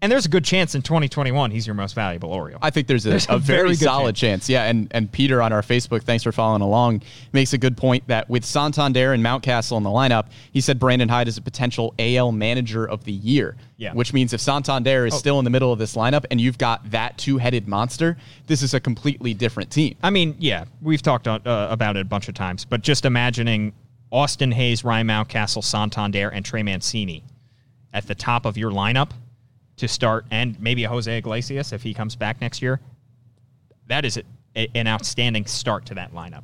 [0.00, 2.60] And there's a good chance in 2021 he's your most valuable Oriole.
[2.62, 4.42] I think there's a, There's a a very, very solid chance.
[4.42, 4.48] chance.
[4.50, 8.06] Yeah, and, and Peter on our Facebook, thanks for following along, makes a good point
[8.06, 11.94] that with Santander and Mountcastle in the lineup, he said Brandon Hyde is a potential
[11.98, 13.56] AL manager of the year.
[13.76, 13.92] Yeah.
[13.92, 16.88] Which means if Santander is still in the middle of this lineup and you've got
[16.92, 19.96] that two headed monster, this is a completely different team.
[20.02, 23.04] I mean, yeah, we've talked on, uh, about it a bunch of times, but just
[23.04, 23.72] imagining
[24.10, 27.22] Austin Hays, Ryan Mountcastle, Santander, and Trey Mancini
[27.92, 29.10] at the top of your lineup
[29.76, 32.80] to start, and maybe a Jose Iglesias if he comes back next year.
[33.86, 34.20] That is
[34.56, 36.42] a, an outstanding start to that lineup.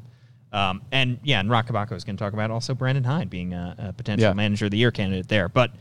[0.53, 3.53] Um, and yeah, and Roch Kubatko is going to talk about also Brandon Hyde being
[3.55, 4.35] a, a potential Yeah.
[4.35, 5.48] manager of the year candidate there.
[5.48, 5.72] But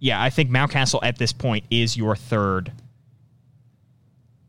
[0.00, 2.72] yeah, I think Mountcastle at this point is your third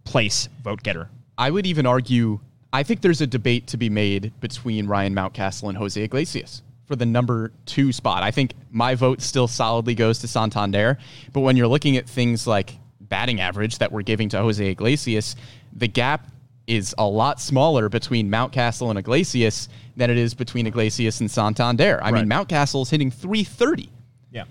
[0.06, 1.10] place vote getter.
[1.38, 2.40] I would even argue,
[2.74, 6.96] I think there's a debate to be made between Ryan Mountcastle and Jose Iglesias for
[6.96, 8.24] the number two spot.
[8.24, 10.98] I think my vote still solidly goes to Santander,
[11.34, 15.36] but when you're looking at things like batting average that we're giving to Jose Iglesias,
[15.74, 16.28] the gap
[16.68, 22.00] is a lot smaller between Mountcastle and Iglesias than it is between Iglesias and Santander.
[22.02, 22.48] I mean, Right.
[22.48, 23.90] Mountcastle is hitting 330
[24.32, 24.44] Yeah.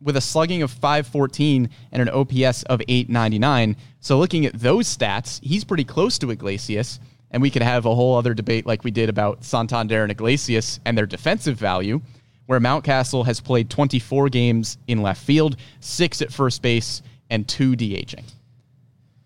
[0.00, 3.76] with a slugging of 514 and an OPS of 899.
[4.00, 7.00] So looking at those stats, he's pretty close to Iglesias.
[7.30, 10.80] And we could have a whole other debate like we did about Santander and Iglesias
[10.84, 12.00] and their defensive value,
[12.46, 17.72] where Mountcastle has played 24 games in left field, six at first base, and two
[17.76, 18.24] DHing.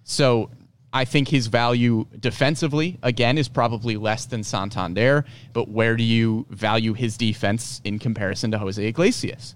[0.05, 0.51] So
[0.93, 5.25] I think his value defensively, again, is probably less than Santander.
[5.53, 9.55] But where do you value his defense in comparison to Jose Iglesias?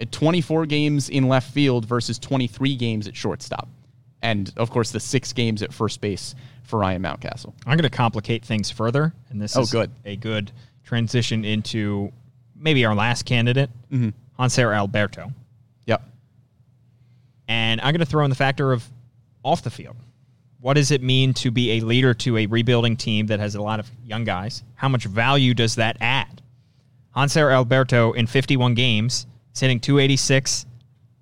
[0.00, 3.68] At 24 games in left field versus 23 games at shortstop.
[4.22, 6.34] And of course, the six games at first base
[6.64, 7.52] for Ryan Mountcastle.
[7.66, 9.90] I'm going to complicate things further, and this Oh, is good.
[10.04, 10.50] a good
[10.84, 12.12] transition into
[12.56, 14.10] maybe our last candidate, Mm-hmm.
[14.42, 15.32] Hanser Alberto.
[15.86, 16.02] Yep.
[17.48, 18.84] And I'm going to throw in the factor of
[19.42, 19.96] off the field.
[20.60, 23.60] What does it mean to be a leader to a rebuilding team that has a
[23.62, 24.62] lot of young guys?
[24.74, 26.40] How much value does that add?
[27.14, 30.64] Hanser Alberto in 51 games, is hitting 286,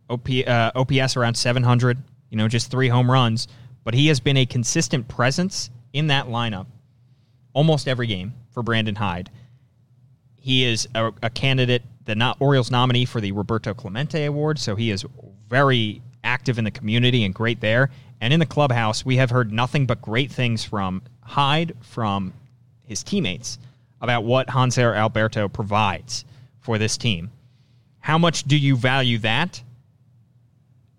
[0.09, 1.99] OP, uh, OPS around 700,
[2.31, 3.49] you know, just three home runs.
[3.85, 6.67] But he has been a consistent presence in that lineup
[7.53, 9.31] almost every game for Brandon Hyde.
[10.37, 14.75] He is a, a candidate, the not Orioles nominee for the Roberto Clemente Award, so
[14.75, 15.05] he is
[15.49, 17.91] very active in the community and great there.
[18.21, 22.33] And in the clubhouse, we have heard nothing but great things from Hyde, from
[22.87, 23.59] his teammates,
[24.01, 26.25] about what Hanser Alberto provides
[26.61, 27.31] for this team.
[28.01, 29.63] How much do you value that?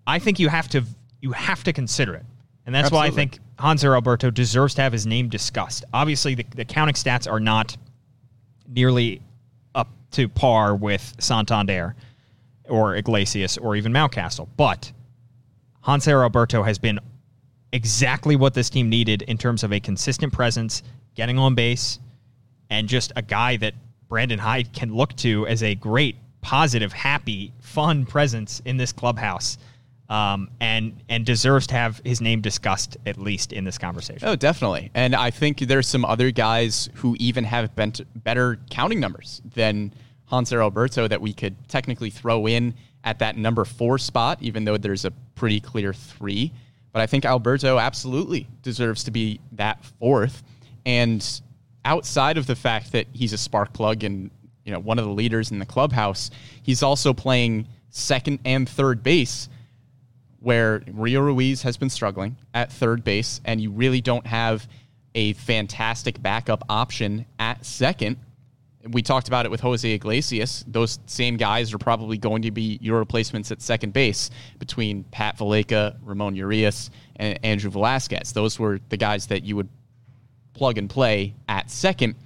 [0.06, 0.84] I think you have to
[1.20, 2.24] you have to consider it,
[2.66, 5.84] and that's why I think Hanser Alberto deserves to have his name discussed.
[5.92, 7.76] Obviously, the, the counting stats are not
[8.68, 9.20] nearly
[9.74, 11.94] up to par with Santander
[12.68, 14.90] or Iglesias or even Mountcastle, but
[15.86, 16.98] Hanser Alberto has been
[17.72, 20.82] exactly what this team needed in terms of a consistent presence,
[21.14, 21.98] getting on base,
[22.70, 23.74] and just a guy that
[24.08, 29.58] Brandon Hyde can look to as a great, positive, happy, fun presence in this clubhouse.
[30.10, 34.28] Um, and and deserves to have his name discussed at least in this conversation.
[34.28, 34.90] Oh, definitely.
[34.94, 39.94] And I think there's some other guys who even have bent, better counting numbers than
[40.30, 44.76] Hanser Alberto that we could technically throw in at that number four spot, even though
[44.76, 46.52] there's a pretty clear three.
[46.92, 50.42] But I think Alberto absolutely deserves to be that fourth.
[50.86, 51.40] And
[51.84, 54.30] outside of the fact that he's a spark plug and
[54.64, 56.30] you know one of the leaders in the clubhouse,
[56.62, 59.48] he's also playing second and third base
[60.44, 64.68] where Rio Ruiz has been struggling at third base, and you really don't have
[65.14, 68.18] a fantastic backup option at second.
[68.90, 70.62] We talked about it with Jose Iglesias.
[70.68, 74.28] Those same guys are probably going to be your replacements at second base
[74.58, 78.32] between Pat Valaika, Ramon Urias, and Andrew Velazquez.
[78.32, 79.70] Those were the guys that you would
[80.52, 82.16] plug and play at second.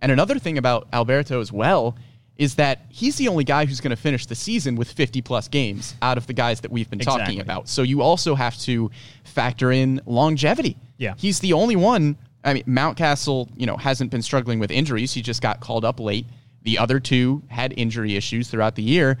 [0.00, 1.96] And another thing about Alberto as well
[2.38, 5.48] is that he's the only guy who's going to finish the season with 50 plus
[5.48, 7.22] games out of the guys that we've been Exactly.
[7.24, 7.68] talking about.
[7.68, 8.90] So you also have to
[9.24, 10.76] factor in longevity.
[10.98, 11.14] Yeah.
[11.16, 12.16] He's the only one.
[12.44, 15.12] I mean, Mountcastle, you know, hasn't been struggling with injuries.
[15.14, 16.26] He just got called up late
[16.62, 19.18] The other two had injury issues throughout the year.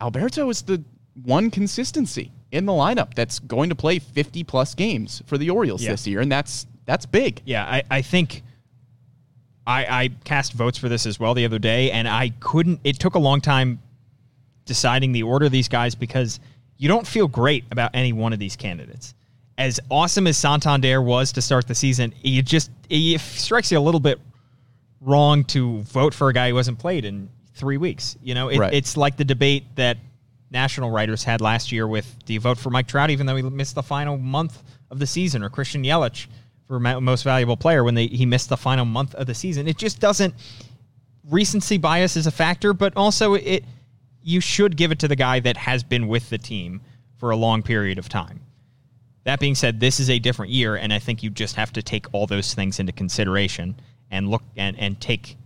[0.00, 0.82] Alberto is the
[1.24, 5.82] one consistency in the lineup that's going to play 50 plus games for the Orioles
[5.82, 5.92] Yeah.
[5.92, 7.40] this year, and that's that's big.
[7.44, 8.42] Yeah, I, I think
[9.68, 12.80] I, I cast votes for this as well the other day, and I couldn't.
[12.84, 13.80] It took a long time
[14.64, 16.40] deciding the order of these guys because
[16.78, 19.14] you don't feel great about any one of these candidates.
[19.58, 23.80] As awesome as Santander was to start the season, you just it strikes you a
[23.80, 24.18] little bit
[25.02, 28.16] wrong to vote for a guy who hasn't played in three weeks.
[28.22, 28.72] You know, it, Right.
[28.72, 29.98] it's like the debate that
[30.50, 33.42] national writers had last year with do you vote for Mike Trout even though he
[33.42, 36.26] missed the final month of the season or Christian Yelich
[36.68, 39.66] for most valuable player when they he missed the final month of the season.
[39.66, 40.34] It just doesn't
[41.24, 43.64] recency bias is a factor, but also it
[44.22, 46.82] you should give it to the guy that has been with the team
[47.16, 48.40] for a long period of time.
[49.24, 51.82] That being said, this is a different year, and I think you just have to
[51.82, 53.76] take all those things into consideration
[54.10, 55.36] and look and, and take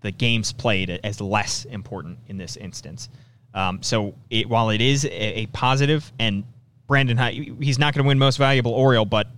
[0.00, 3.08] the games played as less important in this instance.
[3.52, 6.44] Um, so it, while it is a, a positive, and
[6.86, 7.18] Brandon
[7.60, 9.28] he's not going to win Most Valuable Oriole, but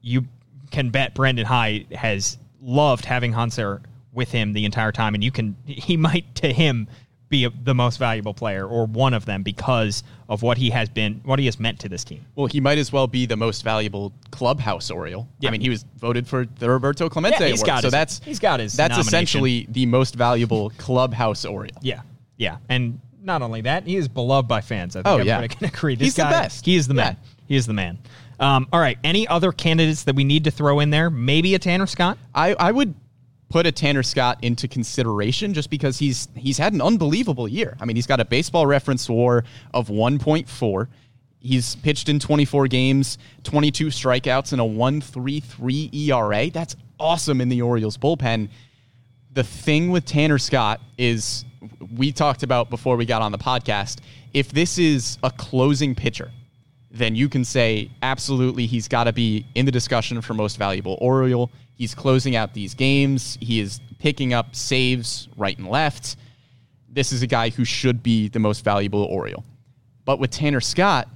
[0.00, 0.26] you
[0.72, 3.80] can bet Brandon Hyde has loved having Hanser
[4.12, 6.88] with him the entire time, and you can he might to him
[7.28, 10.90] be a, the most valuable player or one of them because of what he has
[10.90, 12.22] been, what he has meant to this team.
[12.34, 15.26] Well, he might as well be the most valuable clubhouse Oriole.
[15.40, 15.48] Yeah.
[15.48, 17.92] I mean, he was voted for the Roberto Clemente Yeah, he's award, got so his-
[17.92, 21.78] that's he's got his That's essentially the most valuable clubhouse Oriole.
[21.80, 22.00] Yeah,
[22.36, 24.94] yeah, and not only that, he is beloved by fans.
[24.96, 25.36] I think Oh, yeah.
[25.36, 25.94] everybody can agree.
[25.94, 26.66] This He's the best.
[26.66, 27.16] He is the man.
[27.22, 27.28] Yeah.
[27.48, 27.98] He is the man.
[28.42, 28.98] Um, all right.
[29.04, 31.10] Any other candidates that we need to throw in there?
[31.10, 32.18] Maybe a Tanner Scott.
[32.34, 32.92] I, I would
[33.50, 37.76] put a Tanner Scott into consideration just because he's he's had an unbelievable year.
[37.80, 40.88] I mean, he's got a baseball reference WAR of 1.4.
[41.38, 46.50] He's pitched in 24 games, 22 strikeouts, and a 1.33 ERA.
[46.50, 48.48] That's awesome in the Orioles bullpen.
[49.34, 51.44] The thing with Tanner Scott is
[51.96, 54.00] we talked about before we got on the podcast.
[54.34, 56.32] If this is a closing pitcher,
[56.92, 60.98] then you can say absolutely he's got to be in the discussion for most valuable
[61.00, 61.50] Oriole.
[61.74, 63.38] He's closing out these games.
[63.40, 66.16] He is picking up saves right and left.
[66.90, 69.42] This is a guy who should be the most valuable Oriole.
[70.04, 71.08] But with Tanner Scott,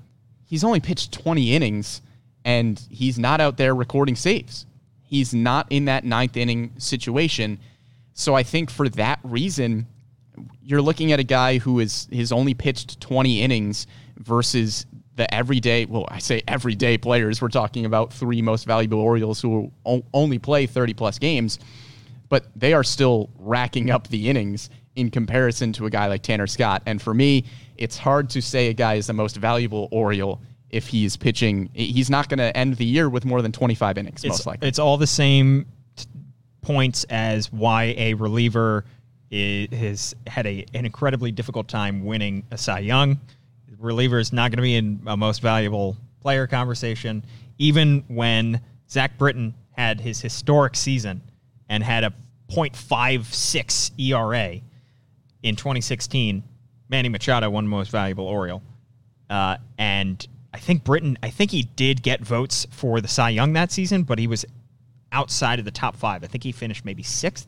[0.46, 2.00] he's only pitched 20 innings
[2.46, 4.64] and he's not out there recording saves.
[5.02, 7.58] He's not in that ninth inning situation.
[8.14, 9.86] So I think for that reason,
[10.62, 13.86] you're looking at a guy who is has only pitched 20 innings
[14.18, 19.40] versus the everyday well i say everyday players we're talking about three most valuable orioles
[19.40, 19.70] who
[20.12, 21.58] only play 30 plus games
[22.28, 26.46] but they are still racking up the innings in comparison to a guy like tanner
[26.46, 26.82] scott.
[26.86, 27.44] And for me
[27.76, 31.70] it's hard to say a guy is the most valuable oriole if he's pitching.
[31.74, 34.66] He's not going to end the year with more than 25 innings It's, most likely.
[34.66, 36.06] it's all the same t-
[36.62, 38.84] points as why a reliever
[39.32, 43.20] i- has had a, an incredibly difficult time winning a Cy Young.
[43.78, 47.24] Reliever is not going to be in a most valuable player conversation,
[47.58, 48.60] even when
[48.90, 51.20] Zach Britton had his historic season
[51.68, 52.12] and had a
[52.50, 54.60] .56 ERA
[55.42, 56.42] in 2016.
[56.88, 58.62] Manny Machado won most valuable Oriole.
[59.28, 63.52] Uh, and I think Britton, I think he did get votes for the Cy Young
[63.54, 64.44] that season, but he was
[65.12, 66.22] outside of the top five.
[66.24, 67.46] I think he finished maybe sixth,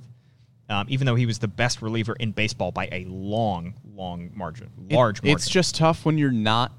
[0.68, 4.68] um, even though he was the best reliever in baseball by a long, long margin,
[4.88, 5.36] It- large margin.
[5.36, 6.72] It's just tough when you're not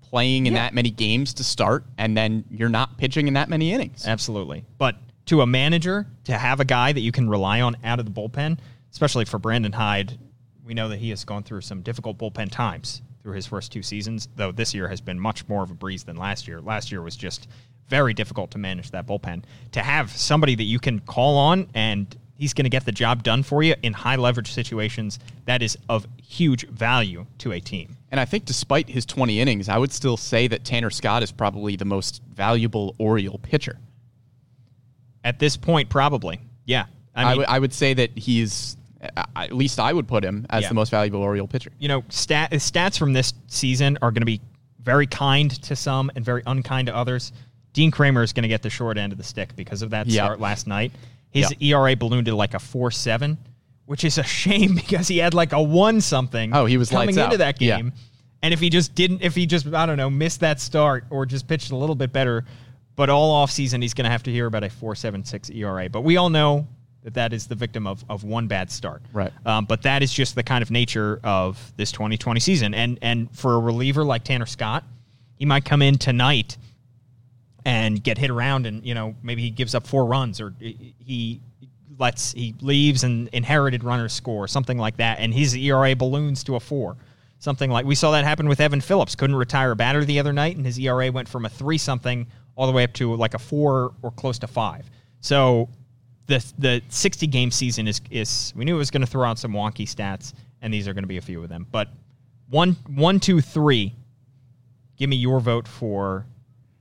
[0.00, 0.60] playing in Yeah.
[0.64, 4.06] that many games to start, and then you're not pitching in that many innings.
[4.06, 4.64] Absolutely.
[4.78, 8.04] But to a manager, to have a guy that you can rely on out of
[8.04, 8.58] the bullpen,
[8.90, 10.18] especially for Brandon Hyde,
[10.64, 13.82] we know that he has gone through some difficult bullpen times through his first two
[13.82, 16.60] seasons, though this year has been much more of a breeze than last year.
[16.60, 17.46] Last year was just
[17.88, 19.44] very difficult to manage that bullpen.
[19.72, 23.22] To have somebody that you can call on and he's going to get the job
[23.22, 27.96] done for you in high leverage situations, that is of huge value to a team.
[28.10, 31.30] And I think despite his 20 innings, I would still say that Tanner Scott is
[31.30, 33.78] probably the most valuable Oriole pitcher.
[35.22, 36.40] At this point, probably.
[36.66, 36.86] Yeah.
[37.14, 38.76] I I mean, would- would say that he's,
[39.16, 40.68] uh, at least I would put him as Yeah.
[40.70, 41.70] the most valuable Oriole pitcher.
[41.78, 44.40] you know, stat stats from this season are going to be
[44.82, 47.30] very kind to some and very unkind to others.
[47.72, 50.08] Dean Kremer is going to get the short end of the stick because of that
[50.08, 50.24] Yeah.
[50.24, 50.90] start last night.
[51.32, 51.76] His Yeah.
[51.76, 53.38] ERA ballooned to like a four seven,
[53.86, 56.54] which is a shame because he had like a one something.
[56.54, 57.38] Oh, he was coming into out.
[57.38, 57.78] that Yeah.
[57.78, 57.92] game.
[58.42, 61.26] And if he just didn't, if he just I don't know missed that start or
[61.26, 62.44] just pitched a little bit better,
[62.96, 65.88] but all offseason he's going to have to hear about a four seven six ERA.
[65.88, 66.66] But we all know
[67.04, 69.02] that that is the victim of of one bad start.
[69.12, 69.32] Right.
[69.46, 72.74] Um, but that is just the kind of nature of this 2020 season.
[72.74, 74.84] And and for a reliever like Tanner Scott,
[75.36, 76.56] he might come in tonight
[77.64, 81.40] and get hit around, and you know maybe he gives up four runs, or he
[81.98, 86.56] lets he leaves and inherited runners score, something like that, and his ERA balloons to
[86.56, 86.96] a four.
[87.38, 89.16] Something like we saw that happen with Evan Phillips.
[89.16, 92.26] Couldn't retire a batter the other night, and his ERA went from a three something
[92.54, 94.88] all the way up to like a four or close to five.
[95.20, 95.68] So
[96.26, 99.38] the the 60 game season is is we knew it was going to throw out
[99.38, 101.66] some wonky stats, and these are going to be a few of them.
[101.70, 101.88] But
[102.48, 103.94] one one two three,
[104.96, 106.26] give me your vote for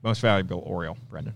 [0.03, 1.33] most valuable Oriole, Brendan.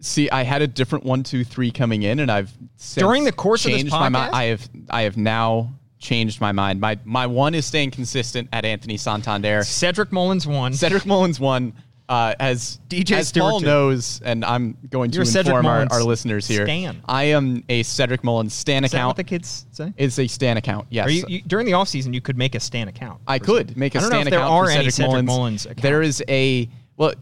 [0.00, 2.52] See, I had a different one, two, three coming in, and I've
[2.94, 4.32] During the course of this changed my podcast?
[4.32, 6.80] I have, I have now changed my mind.
[6.80, 9.64] My my one is staying consistent at Anthony Santander.
[9.64, 10.72] Cedric Mullins won.
[10.74, 11.72] Cedric Mullins one.
[12.08, 13.66] Uh, as DJ as Stewart Paul two.
[13.66, 16.64] knows, and I'm going to You're inform our, our listeners here.
[16.64, 17.02] stan.
[17.08, 19.16] I am a Cedric Mullins Stan Is that what account.
[19.16, 19.92] the kids say?
[19.96, 20.86] It's a Stan account.
[20.88, 21.08] Yes.
[21.08, 23.20] Are you, you during the offseason you could make a Stan account?
[23.26, 25.66] I could make a I don't know Stan if there are for any Cedric, Mullins.
[25.66, 25.82] Mullins.
[25.82, 27.14] There is a well.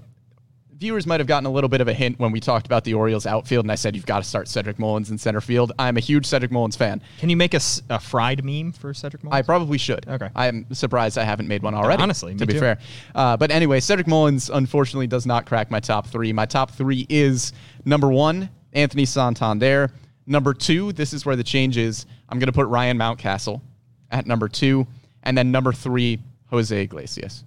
[0.85, 2.93] Viewers might have gotten a little bit of a hint when we talked about the
[2.93, 5.73] Orioles outfield, and I said you've got to start Cedric Mullins in center field.
[5.79, 7.01] I'm a huge Cedric Mullins fan.
[7.21, 7.61] Can you make a
[8.01, 9.39] fried meme for Cedric Mullins?
[9.39, 10.07] I probably should.
[10.07, 10.29] Okay.
[10.37, 12.03] I'm surprised I haven't made one already.
[12.03, 12.61] honestly, to be too.
[12.61, 12.79] fair.
[13.15, 16.35] Uh, but anyway, Cedric Mullins unfortunately does not crack my top three.
[16.35, 17.55] My top three is
[17.87, 19.91] number one, Anthony Santander.
[20.27, 22.05] Number two, this is where the change is.
[22.29, 23.63] I'm going to put Ryan Mountcastle
[24.11, 24.87] at number two,
[25.23, 26.19] and then number three,
[26.51, 27.43] Jose Iglesias.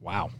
[0.00, 0.30] wow.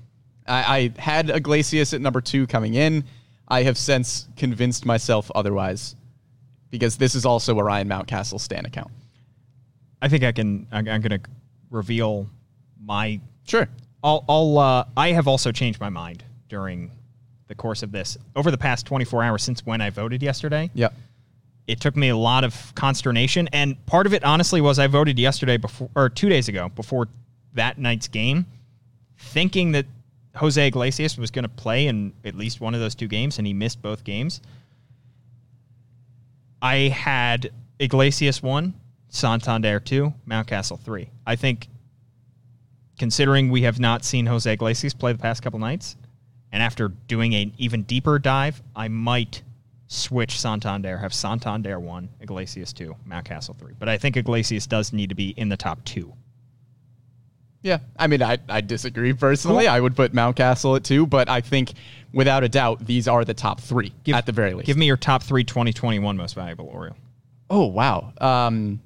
[0.49, 3.05] I, I had Iglesias at number two coming in.
[3.49, 5.97] I have since convinced myself otherwise
[6.71, 8.91] because this is also a Ryan Mountcastle Stan account.
[10.01, 10.67] I think I can.
[10.71, 11.31] I'm, I'm going to
[11.71, 12.29] reveal
[12.83, 13.21] my.
[13.45, 13.69] Sure.
[14.03, 14.25] I'll.
[14.29, 16.91] I'll uh, I have also changed my mind during
[17.49, 20.71] the course of this over the past 24 hours since when I voted yesterday.
[20.75, 20.95] Yep.
[21.67, 25.19] It took me a lot of consternation, and part of it honestly was I voted
[25.19, 27.09] yesterday before or two days ago before
[27.55, 28.47] that night's game,
[29.19, 29.87] thinking that
[30.39, 33.47] Jose Iglesias was going to play in at least one of those two games, and
[33.47, 34.41] he missed both games.
[36.63, 38.75] I had Iglesias one,
[39.09, 41.11] Santander two, Mountcastle three.
[41.27, 41.69] I think,
[42.99, 45.97] considering we have not seen Jose Iglesias play the past couple nights,
[46.53, 49.43] and after doing an even deeper dive, I might
[49.87, 53.75] switch Santander, have Santander one, Iglesias two, Mountcastle three.
[53.79, 56.13] But I think Iglesias does need to be in the top two.
[57.63, 59.65] Yeah, I mean, I, I disagree personally.
[59.65, 59.73] Cool.
[59.75, 61.73] I would put Mountcastle at two, but I think
[62.13, 64.67] without a doubt, these are the top three at the very least.
[64.67, 66.97] Give me your top three 2021 most valuable Oriole.
[67.51, 68.13] oh, wow.
[68.21, 68.81] Um,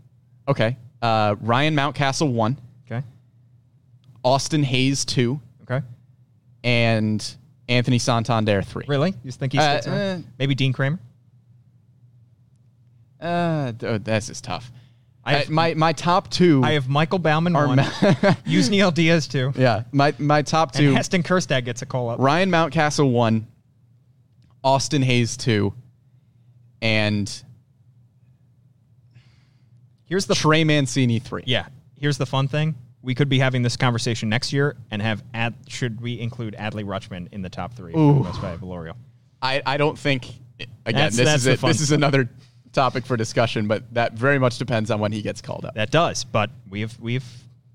[0.49, 0.77] okay.
[1.03, 2.57] Uh, Ryan Mountcastle, one.
[2.91, 3.05] Okay.
[4.25, 5.41] Austin Hays, two.
[5.69, 5.85] Okay.
[6.65, 7.37] And
[7.69, 8.85] Anthony Santander, three.
[8.89, 9.11] Really?
[9.11, 10.99] You just think he's Uh, uh, maybe Dean Kremer?
[13.21, 14.73] Uh, th- oh, this is tough.
[15.25, 17.83] I have- my, my top two I have Michael Baumann are one, Ma-
[18.47, 22.19] Yusniel Diaz two, yeah, my, my top and two Heston Kjerstad gets a call up.
[22.19, 23.47] Ryan Mountcastle, one.
[24.65, 25.75] Austin Hays, two.
[26.81, 27.29] And
[30.05, 31.43] Here's the Trey Mancini, three.
[31.47, 31.67] yeah.
[31.99, 32.75] Here's the fun thing.
[33.01, 36.85] We could be having this conversation next year and have ad, should we include Adley
[36.85, 38.15] Rutschman in the top three Ooh.
[38.23, 38.97] most valuable Oriole?
[39.41, 40.27] I, I don't think
[40.87, 42.29] again That's- this that's is fun this is another
[42.73, 45.75] topic for discussion, but that very much depends on when he gets called up.
[45.75, 47.25] That does, but we have we've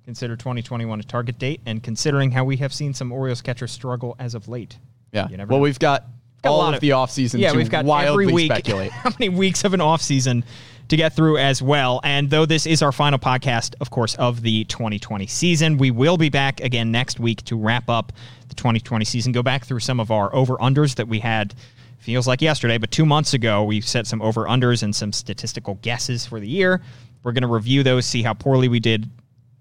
[0.06, 4.16] considered 2021 a target date, and considering how we have seen some Orioles catchers struggle
[4.20, 4.78] as of late.
[5.12, 5.28] yeah.
[5.30, 5.64] you never Well, know.
[5.64, 6.06] we've got
[6.44, 8.52] Got a all lot of, the offseason yeah, to we've got wildly every week.
[8.52, 8.92] speculate.
[8.92, 10.44] how many weeks of an off season
[10.88, 12.00] to get through as well?
[12.04, 16.16] And though this is our final podcast, of course, of the 2020 season, we will
[16.16, 18.14] be back again next week to wrap up
[18.50, 19.32] the 2020 season.
[19.32, 21.56] Go back through some of our over unders that we had.
[21.98, 25.76] Feels like yesterday, but two months ago we set some over unders and some statistical
[25.82, 26.82] guesses for the year.
[27.24, 29.10] We're going to review those, see how poorly we did.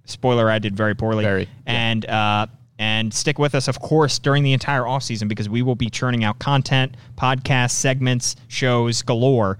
[0.04, 1.24] Spoiler: I did very poorly.
[1.24, 1.48] Very, yeah.
[1.66, 2.46] And uh,
[2.78, 6.24] and stick with us, of course, during the entire offseason because we will be churning
[6.24, 9.58] out content, podcasts, segments, shows galore.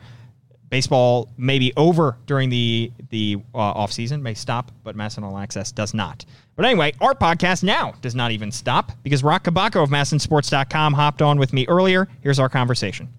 [0.69, 5.39] Baseball may be over during the the uh, off season, may stop, but MASN All
[5.39, 6.25] Access does not.
[6.57, 11.21] But anyway, our podcast now does not even stop because Roch Kubatko of masnsports.com hopped
[11.21, 12.09] on with me earlier.
[12.23, 13.11] Here's our conversation.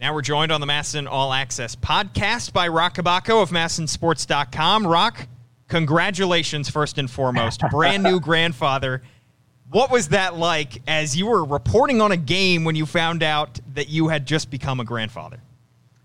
[0.00, 4.86] Now we're joined on the MASN All Access podcast by Roch Kubatko of masnsports.com.
[4.86, 5.26] Roch,
[5.68, 9.02] congratulations first and foremost, brand new grandfather.
[9.70, 13.58] What was that like as you were reporting on a game when you found out
[13.74, 15.42] that you had just become a grandfather?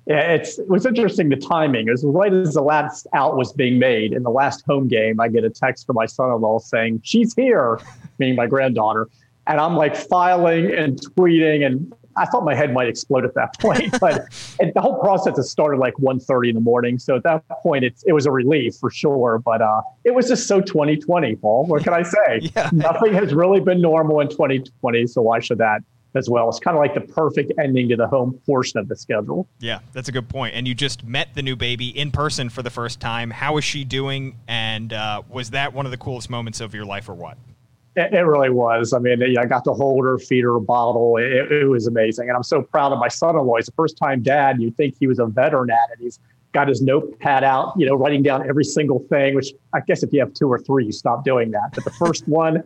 [0.06, 1.88] Yeah, it's it was interesting the timing.
[1.88, 5.20] It was right as the last out was being made in the last home game.
[5.20, 7.80] I get a text from my son-in-law saying she's here,
[8.20, 9.10] meaning my granddaughter,
[9.48, 13.58] and I'm like filing and tweeting, and I thought my head might explode at that
[13.60, 14.00] point.
[14.00, 14.28] But
[14.60, 17.84] it, the whole process has started like 1.30 in the morning, so at that point
[17.84, 19.40] it's it was a relief for sure.
[19.40, 21.66] But uh, it was just so 2020, Paul.
[21.66, 22.42] What can I say?
[22.56, 22.70] Yeah.
[22.72, 25.82] Nothing has really been normal in 2020, so why should that
[26.16, 26.50] as well.
[26.50, 29.48] It's kind of like the perfect ending to the home portion of the schedule.
[29.60, 30.56] Yeah, that's a good point.
[30.56, 33.30] And you just met the new baby in person for the first time.
[33.30, 34.38] How is she doing?
[34.48, 37.38] And uh, was that one of the coolest moments of your life, or what?
[37.96, 38.94] It, it really was.
[38.94, 41.18] I mean, I got to hold her, feed her a bottle.
[41.18, 43.56] It, it was amazing, and I'm so proud of my son-in-law.
[43.56, 44.62] He's a first-time dad.
[44.62, 46.00] You'd think he was a veteran at it.
[46.02, 46.20] He's
[46.56, 50.12] got his notepad out, you know, writing down every single thing, which I guess if
[50.14, 51.74] you have two or three, you stop doing that.
[51.76, 52.64] But the first one,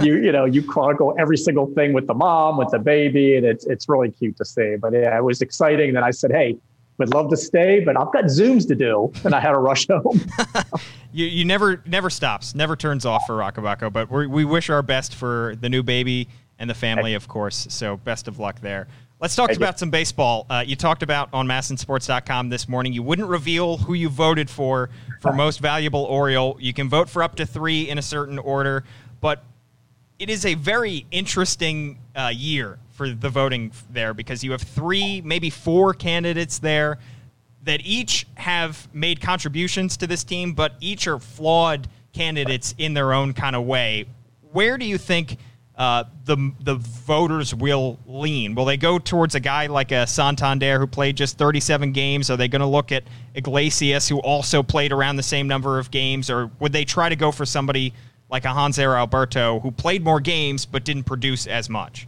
[0.00, 3.44] you you know, you chronicle every single thing with the mom, with the baby, and
[3.44, 4.76] it's it's really cute to see.
[4.76, 5.88] But yeah, it was exciting.
[5.88, 6.58] And then I said, hey,
[6.98, 9.86] would love to stay, but I've got Zooms to do, and I had to rush
[9.88, 10.20] home.
[11.12, 13.92] you, you never never stops, never turns off for Roch Kubatko.
[13.92, 16.28] But we we wish our best for the new baby
[16.58, 17.66] and the family, of course.
[17.70, 18.86] So best of luck there.
[19.22, 20.46] Let's talk about some baseball.
[20.50, 22.92] Uh, you talked about on masnsports.com this morning.
[22.92, 26.56] You wouldn't reveal who you voted for for most valuable Oriole.
[26.58, 28.82] You can vote for up to three in a certain order,
[29.20, 29.44] but
[30.18, 35.20] it is a very interesting uh, year for the voting there because you have three,
[35.20, 36.98] maybe four candidates there
[37.62, 43.12] that each have made contributions to this team, but each are flawed candidates in their
[43.12, 44.04] own kind of way.
[44.50, 45.36] Where do you think?
[45.82, 48.54] Uh, the the voters will lean?
[48.54, 52.30] Will they go towards a guy like a Santander who played just 37 games?
[52.30, 53.02] Are they going to look at
[53.34, 57.16] Iglesias who also played around the same number of games, or would they try to
[57.16, 57.92] go for somebody
[58.30, 62.06] like a Hanser Alberto who played more games but didn't produce as much?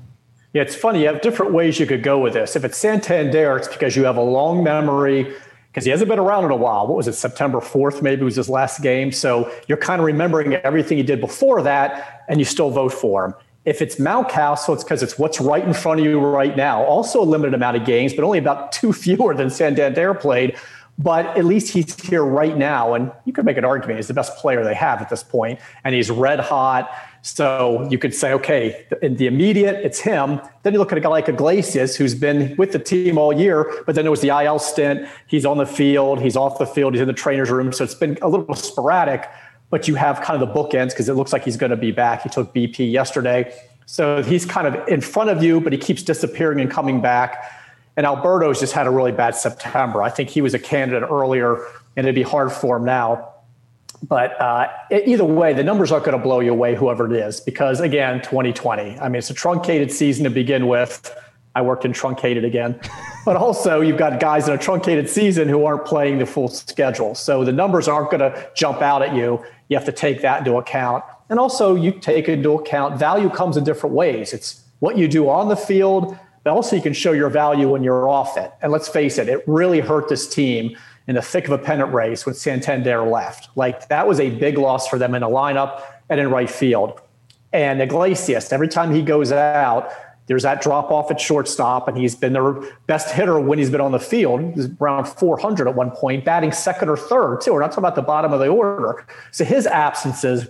[0.52, 1.00] Yeah, it's funny.
[1.00, 2.54] You have different ways you could go with this.
[2.54, 5.34] If it's Santander, it's because you have a long memory
[5.66, 6.86] because he hasn't been around in a while.
[6.86, 9.10] What was it, September 4th, maybe was his last game.
[9.10, 13.24] So you're kind of remembering everything he did before that, and you still vote for
[13.24, 13.34] him.
[13.64, 16.84] If it's Mountcastle, it's because it's what's right in front of you right now.
[16.84, 20.56] Also a limited amount of games, but only about two fewer than Santander played.
[20.96, 22.94] But at least he's here right now.
[22.94, 25.58] And you could make an argument he's the best player they have at this point,
[25.82, 26.88] and he's red hot.
[27.22, 30.40] So you could say, okay, in the immediate, it's him.
[30.62, 33.82] Then you look at a guy like Iglesias, who's been with the team all year,
[33.86, 35.08] but then there was the IL stint.
[35.26, 37.72] He's on the field, he's off the field, he's in the trainer's room.
[37.72, 39.26] So it's been a little sporadic
[39.74, 41.90] but you have kind of the bookends because it looks like he's going to be
[41.90, 42.22] back.
[42.22, 43.52] He took BP yesterday.
[43.86, 47.50] So he's kind of in front of you, but he keeps disappearing and coming back.
[47.96, 50.00] And Alberto's just had a really bad September.
[50.00, 51.56] I think he was a candidate earlier,
[51.96, 53.32] and it'd be hard for him now.
[54.00, 57.40] But uh, either way, the numbers aren't going to blow you away, whoever it is,
[57.40, 59.00] because again, 2020.
[59.00, 61.12] I mean, it's a truncated season to begin with.
[61.56, 62.78] I worked in truncated again.
[63.24, 67.14] But also, you've got guys in a truncated season who aren't playing the full schedule.
[67.14, 69.42] So the numbers aren't going to jump out at you.
[69.68, 71.04] You have to take that into account.
[71.28, 74.32] And also, you take into account value comes in different ways.
[74.32, 77.82] It's what you do on the field, but also you can show your value when
[77.82, 78.52] you're off it.
[78.60, 81.92] And let's face it, it really hurt this team in the thick of a pennant
[81.92, 83.48] race when Santander left.
[83.56, 87.00] Like that was a big loss for them in the lineup and in right field.
[87.52, 89.90] And Iglesias, every time he goes out,
[90.26, 92.52] there's that drop off at shortstop, and he's been their
[92.86, 94.54] best hitter when he's been on the field.
[94.54, 97.52] He's around 400 at one point, batting second or third, too.
[97.52, 99.04] We're not talking about the bottom of the order.
[99.32, 100.46] So his absences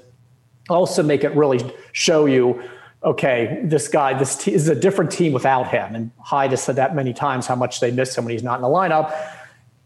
[0.69, 2.63] also make it really show you
[3.03, 5.95] okay, this guy, this, te- is a different team without him.
[5.95, 8.57] And Hyde has said that many times how much they miss him when he's not
[8.57, 9.15] in the lineup.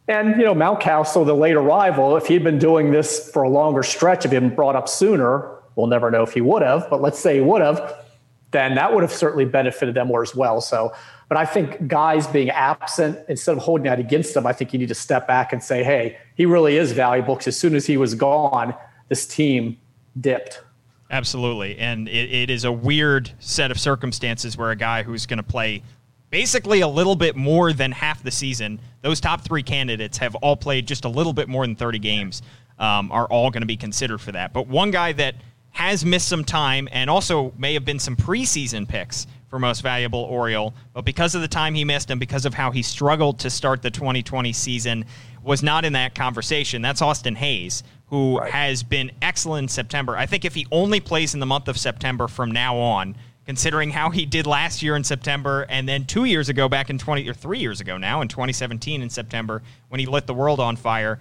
[0.07, 3.82] And, you know, Mountcastle, the late arrival, if he'd been doing this for a longer
[3.82, 7.01] stretch, if he'd been brought up sooner, we'll never know if he would have, but
[7.01, 8.05] let's say he would have
[8.51, 10.61] then that would have certainly benefited them more as well.
[10.61, 10.93] So,
[11.29, 14.79] but I think guys being absent, instead of holding that against them, I think you
[14.79, 17.87] need to step back and say, hey, he really is valuable because as soon as
[17.87, 18.75] he was gone,
[19.09, 19.77] this team
[20.21, 20.63] dipped.
[21.11, 21.79] Absolutely.
[21.79, 25.43] And it, it is a weird set of circumstances where a guy who's going to
[25.43, 25.83] play
[26.31, 30.57] basically a little bit more than half the season, those top three candidates have all
[30.57, 32.43] played just a little bit more than 30 games,
[32.79, 34.53] um, are all going to be considered for that.
[34.53, 35.35] But one guy that
[35.79, 40.18] has missed some time and also may have been some preseason picks for most valuable
[40.22, 43.49] Oriole, but because of the time he missed and because of how he struggled to
[43.49, 45.05] start the 2020 season,
[45.41, 46.83] was not in that conversation.
[46.83, 48.51] That's Austin Hays, who right.
[48.51, 50.16] has been excellent in September.
[50.16, 53.14] I think if he only plays in the month of September from now on,
[53.47, 56.99] considering how he did last year in September and then two years ago back in
[56.99, 60.59] 20 or three years ago now in 2017 in September when he lit the world
[60.59, 61.20] on fire,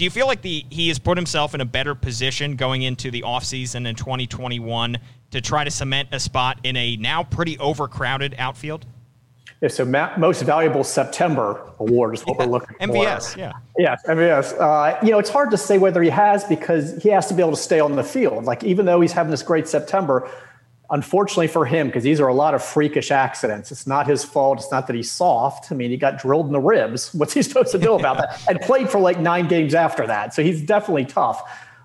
[0.00, 3.10] do you feel like the he has put himself in a better position going into
[3.10, 4.96] the offseason in 2021
[5.30, 8.86] to try to cement a spot in a now pretty overcrowded outfield?
[9.60, 12.46] Yeah, so most valuable September award is what yeah.
[12.46, 13.40] we're looking MVS, for.
[13.40, 13.52] yeah.
[13.76, 14.58] Yeah, MVS.
[14.58, 17.42] Uh, you know, it's hard to say whether he has because he has to be
[17.42, 18.46] able to stay on the field.
[18.46, 20.30] Like, even though he's having this great September,
[20.90, 23.70] unfortunately for him, because these are a lot of freakish accidents.
[23.70, 24.58] It's not his fault.
[24.58, 25.70] It's not that he's soft.
[25.70, 27.14] I mean, he got drilled in the ribs.
[27.14, 28.42] What's he supposed to do about that?
[28.48, 30.34] And played for like nine games after that.
[30.34, 31.42] So he's definitely tough.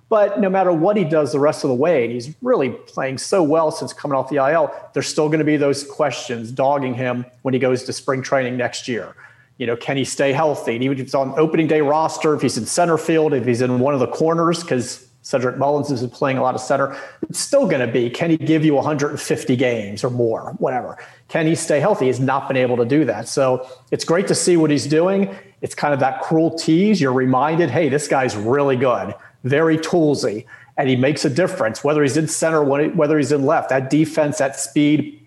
[0.08, 3.18] But no matter what he does the rest of the way, and he's really playing
[3.18, 6.93] so well since coming off the IL, there's still going to be those questions dogging
[6.93, 9.16] him when he goes to spring training next year.
[9.58, 10.76] You know, can he stay healthy?
[10.76, 13.62] And even if it's on opening day roster, if he's in center field, if he's
[13.62, 17.40] in one of the corners, because Cedric Mullins is playing a lot of center, it's
[17.40, 20.98] still going to be can he give you 150 games or more, whatever?
[21.28, 22.06] Can he stay healthy?
[22.06, 23.28] He's not been able to do that.
[23.28, 25.36] So it's great to see what he's doing.
[25.62, 27.02] It's kind of that cruel tease.
[27.02, 29.16] You're reminded, hey, this guy's really good
[29.46, 30.46] very toolsy,
[30.76, 33.70] and he makes a difference, whether he's in center, whether he's in left.
[33.70, 35.26] That defense, that speed,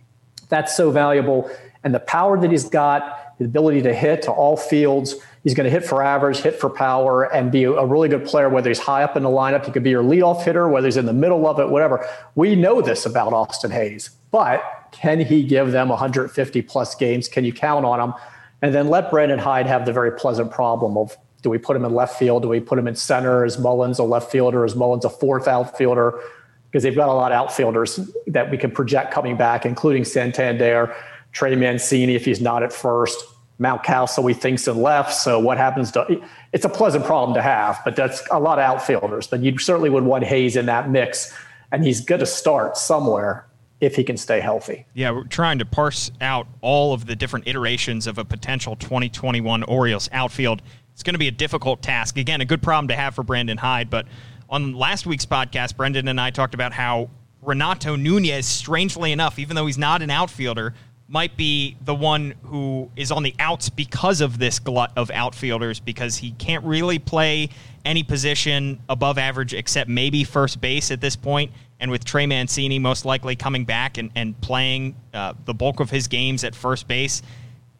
[0.50, 1.50] that's so valuable.
[1.84, 5.64] And the power that he's got, the ability to hit to all fields, he's going
[5.64, 8.78] to hit for average, hit for power, and be a really good player, whether he's
[8.78, 9.64] high up in the lineup.
[9.64, 12.06] He could be your leadoff hitter, whether he's in the middle of it, whatever.
[12.34, 14.62] We know this about Austin Hays, but
[14.92, 17.28] can he give them 150 plus games?
[17.28, 18.14] Can you count on him?
[18.62, 21.84] And then let Brandon Hyde have the very pleasant problem of do we put him
[21.84, 22.42] in left field?
[22.42, 23.44] Do we put him in center?
[23.44, 24.64] Is Mullins a left fielder?
[24.64, 26.20] Is Mullins a fourth outfielder?
[26.66, 30.94] Because they've got a lot of outfielders that we can project coming back, including Santander,
[31.32, 33.22] Trey Mancini if he's not at first,
[33.60, 35.12] Mountcastle we think's in left.
[35.14, 38.64] So what happens to it's a pleasant problem to have, but that's a lot of
[38.64, 39.26] outfielders.
[39.26, 41.34] But you certainly would want Hays in that mix,
[41.72, 43.46] and he's going to start somewhere
[43.80, 44.86] if he can stay healthy.
[44.94, 49.62] Yeah, we're trying to parse out all of the different iterations of a potential 2021
[49.64, 50.62] Orioles outfield
[50.98, 52.18] it's going to be a difficult task.
[52.18, 53.88] Again, a good problem to have for Brandon Hyde.
[53.88, 54.06] But
[54.50, 57.08] on last week's podcast, Brendan and I talked about how
[57.40, 60.74] Renato Nunez, strangely enough, even though he's not an outfielder,
[61.08, 65.80] might be the one who is on the outs because of this glut of outfielders
[65.80, 67.48] because he can't really play
[67.84, 71.50] any position above average except maybe first base at this point.
[71.80, 75.90] And with Trey Mancini most likely coming back and, and playing uh, the bulk of
[75.90, 77.22] his games at first base,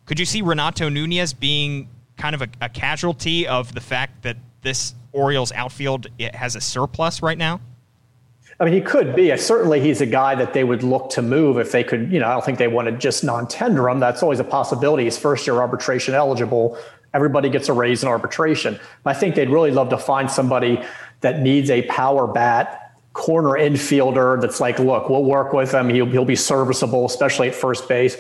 [0.06, 4.38] could you see Renato Nunez being kind of a, a casualty of the fact that
[4.62, 7.60] this Orioles outfield has a surplus right now?
[8.60, 9.36] I mean, he could be.
[9.36, 12.12] Certainly, he's a guy that they would look to move if they could.
[12.12, 14.00] You know, I don't think they want to just non-tender him.
[14.00, 15.04] That's always a possibility.
[15.04, 16.76] He's first-year arbitration eligible.
[17.14, 18.78] Everybody gets a raise in arbitration.
[19.04, 20.82] But I think they'd really love to find somebody
[21.20, 25.88] that needs a power bat corner infielder that's like, look, we'll work with him.
[25.88, 28.16] He'll, he'll be serviceable, especially at first base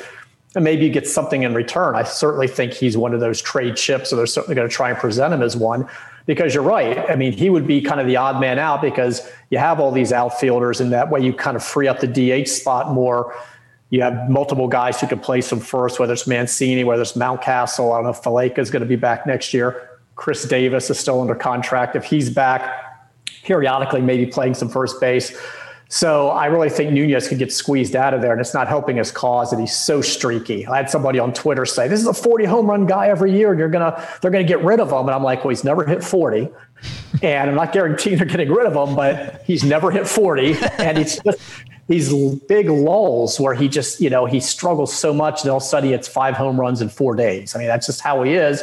[0.54, 1.94] and maybe get something in return.
[1.94, 4.90] I certainly think he's one of those trade chips, so they're certainly going to try
[4.90, 5.88] and present him as one
[6.28, 7.10] because you're right.
[7.10, 9.90] I mean, he would be kind of the odd man out because you have all
[9.90, 13.34] these outfielders, and that way you kind of free up the DH spot more.
[13.88, 17.92] You have multiple guys who can play some first, whether it's Mancini, whether it's Mountcastle.
[17.92, 19.88] I don't know if Valaika is going to be back next year.
[20.16, 21.96] Chris Davis is still under contract.
[21.96, 22.70] If he's back,
[23.44, 25.34] periodically maybe playing some first base.
[25.90, 28.96] So I really think Nunez could get squeezed out of there, and it's not helping
[28.98, 30.66] his cause that he's so streaky.
[30.66, 33.50] I had somebody on Twitter say, "This is a 40 home run guy every year,
[33.50, 35.84] and you're gonna they're gonna get rid of him." And I'm like, "Well, he's never
[35.84, 36.50] hit 40,
[37.22, 40.98] and I'm not guaranteeing they're getting rid of him, but he's never hit 40, and
[40.98, 41.38] he's just."
[41.88, 42.12] These
[42.48, 45.66] big lulls where he just, you know, he struggles so much, and all of a
[45.66, 47.56] sudden it's five home runs in four days.
[47.56, 48.62] I mean, that's just how he is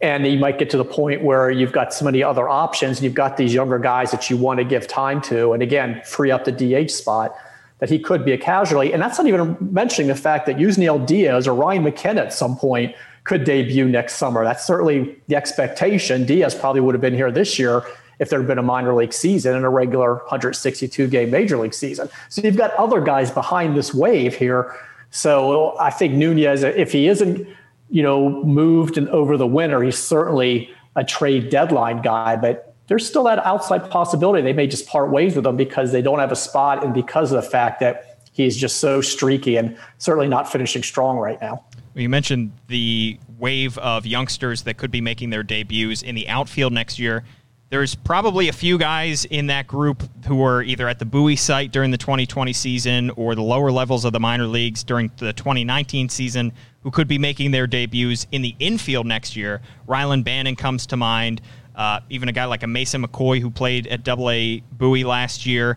[0.00, 3.04] and you might get to the point where you've got so many other options and
[3.04, 6.30] you've got these younger guys that you want to give time to and again free
[6.30, 7.34] up the DH spot
[7.78, 8.92] that he could be a casualty.
[8.92, 12.56] And that's not even mentioning the fact that Yusniel Diaz or Ryan McKenna at some
[12.56, 12.94] point
[13.24, 14.44] could debut next summer.
[14.44, 16.24] That's certainly the expectation.
[16.24, 17.82] Diaz probably would have been here this year
[18.18, 21.74] if there had been a minor league season and a regular 162 game major league
[21.74, 22.08] season.
[22.28, 24.74] So you've got other guys behind this wave here.
[25.10, 27.46] So I think Nunez if he isn't
[27.90, 29.82] you know, moved and over the winter.
[29.82, 34.86] He's certainly a trade deadline guy, but there's still that outside possibility they may just
[34.86, 37.80] part ways with him because they don't have a spot and because of the fact
[37.80, 41.64] that he's just so streaky and certainly not finishing strong right now.
[41.94, 46.72] You mentioned the wave of youngsters that could be making their debuts in the outfield
[46.72, 47.24] next year.
[47.68, 51.72] There's probably a few guys in that group who were either at the Bowie site
[51.72, 56.08] during the 2020 season or the lower levels of the minor leagues during the 2019
[56.08, 56.52] season
[56.82, 59.60] who could be making their debuts in the infield next year.
[59.88, 61.40] Rylan Bannon comes to mind.
[61.74, 65.44] Uh, even a guy like a Mason McCoy who played at Double A Bowie last
[65.44, 65.76] year.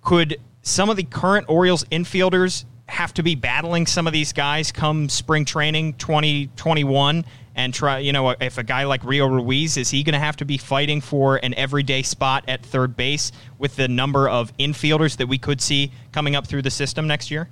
[0.00, 4.72] Could some of the current Orioles infielders have to be battling some of these guys
[4.72, 7.24] come spring training 2021
[7.56, 10.36] and try, you know, if a guy like Rio Ruiz, is he going to have
[10.36, 15.16] to be fighting for an everyday spot at third base with the number of infielders
[15.16, 17.48] that we could see coming up through the system next year?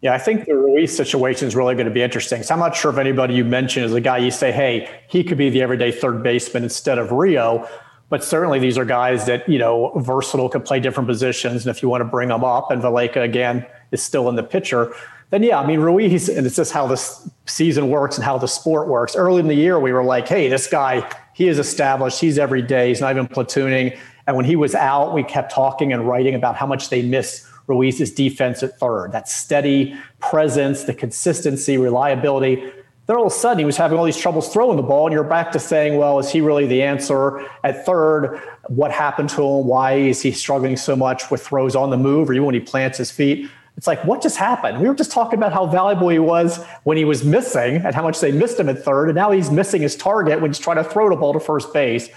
[0.00, 2.42] Yeah, I think the Ruiz situation is really going to be interesting.
[2.42, 5.22] So I'm not sure if anybody you mentioned is a guy you say, hey, he
[5.22, 7.68] could be the everyday third baseman instead of Rio.
[8.08, 11.64] But certainly these are guys that, you know, versatile, can play different positions.
[11.64, 14.42] And if you want to bring them up, and Valaika, again is still in the
[14.42, 14.92] picture,
[15.32, 18.46] then yeah, I mean, Ruiz, and it's just how this season works and how the
[18.46, 19.16] sport works.
[19.16, 22.20] Early in the year, we were like, hey, this guy, he is established.
[22.20, 22.88] He's every day.
[22.88, 23.98] He's not even platooning.
[24.26, 27.48] And when he was out, we kept talking and writing about how much they miss
[27.66, 29.12] Ruiz's defense at third.
[29.12, 32.70] That steady presence, the consistency, reliability.
[33.06, 35.14] Then all of a sudden, he was having all these troubles throwing the ball, and
[35.14, 38.38] you're back to saying, well, is he really the answer at third?
[38.66, 39.66] What happened to him?
[39.66, 42.60] Why is he struggling so much with throws on the move or even when he
[42.60, 43.48] plants his feet?
[43.76, 44.80] It's like, what just happened?
[44.80, 48.02] We were just talking about how valuable he was when he was missing and how
[48.02, 49.08] much they missed him at third.
[49.08, 51.72] And now he's missing his target when he's trying to throw the ball to first
[51.72, 52.08] base.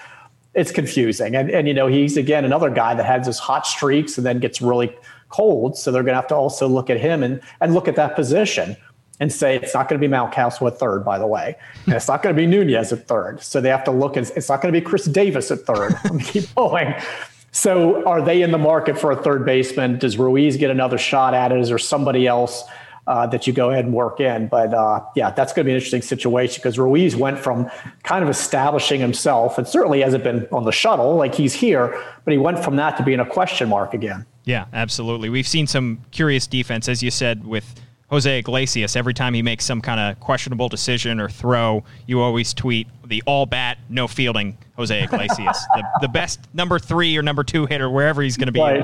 [0.53, 1.35] It's confusing.
[1.35, 4.39] And, and you know, he's again another guy that has his hot streaks and then
[4.39, 4.95] gets really
[5.29, 5.77] cold.
[5.77, 8.15] So they're going to have to also look at him and, and look at that
[8.15, 8.75] position
[9.19, 11.55] and say it's not going to be Mountcastle at third, by the way.
[11.85, 13.41] And it's not going to be Nunez at third.
[13.41, 15.93] So they have to look at it's not going to be Chris Davis at third.
[16.03, 16.93] Let me keep going.
[17.55, 19.97] So are they in the market for a third baseman?
[19.97, 21.59] Does Ruiz get another shot at it?
[21.61, 22.65] Is there somebody else
[23.07, 24.49] uh, that you go ahead and work in?
[24.49, 27.71] But uh, yeah, that's going to be an interesting situation because Ruiz went from
[28.03, 32.33] kind of establishing himself, and certainly hasn't been on the shuttle like he's here, but
[32.33, 34.25] he went from that to being a question mark again.
[34.43, 35.29] Yeah, absolutely.
[35.29, 37.73] We've seen some curious defense, as you said, with
[38.09, 42.53] Jose Iglesias, every time he makes some kind of questionable decision or throw, you always
[42.53, 47.43] tweet the all bat, no fielding Jose Iglesias, the, the best number three or number
[47.43, 48.83] two hitter wherever he's going to be right.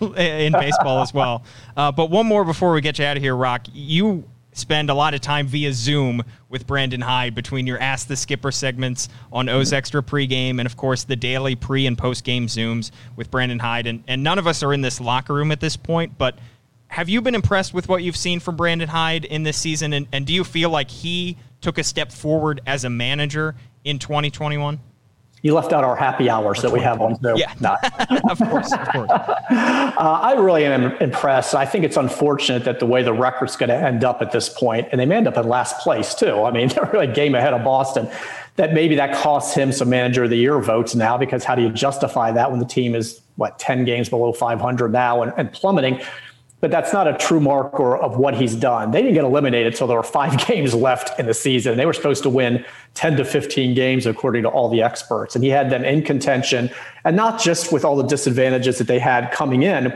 [0.00, 1.42] in, in, baseball as well.
[1.76, 3.66] Uh, but one more before we get you out of here, Roch.
[3.72, 8.14] You spend a lot of time via Zoom with Brandon Hyde between your Ask the
[8.14, 12.46] Skipper segments on O's Extra pregame and, of course, the daily pre and post game
[12.46, 13.88] Zooms with Brandon Hyde.
[13.88, 16.38] And, and none of us are in this locker room at this point, but–
[16.94, 19.92] have you been impressed with what you've seen from Brandon Hyde in this season?
[19.92, 23.98] And, and do you feel like he took a step forward as a manager in
[23.98, 24.78] 2021?
[25.42, 27.36] You left out our happy hours that we have on Zoom.
[27.36, 27.52] Yeah,
[28.30, 29.10] of course, of course.
[29.96, 31.54] Uh, I really am impressed.
[31.54, 34.48] I think it's unfortunate that the way the record's going to end up at this
[34.48, 36.42] point, and they may end up in last place too.
[36.42, 38.08] I mean, they're really a game ahead of Boston.
[38.56, 41.62] That maybe that costs him some manager of the year votes now because how do
[41.62, 45.52] you justify that when the team is what 10 games below 500 now and, and
[45.52, 46.00] plummeting?
[46.64, 48.90] But that's not a true marker of what he's done.
[48.90, 51.76] They didn't get eliminated until there were five games left in the season.
[51.76, 55.34] They were supposed to win 10 to 15 games, according to all the experts.
[55.34, 56.70] And he had them in contention,
[57.04, 59.92] and not just with all the disadvantages that they had coming in,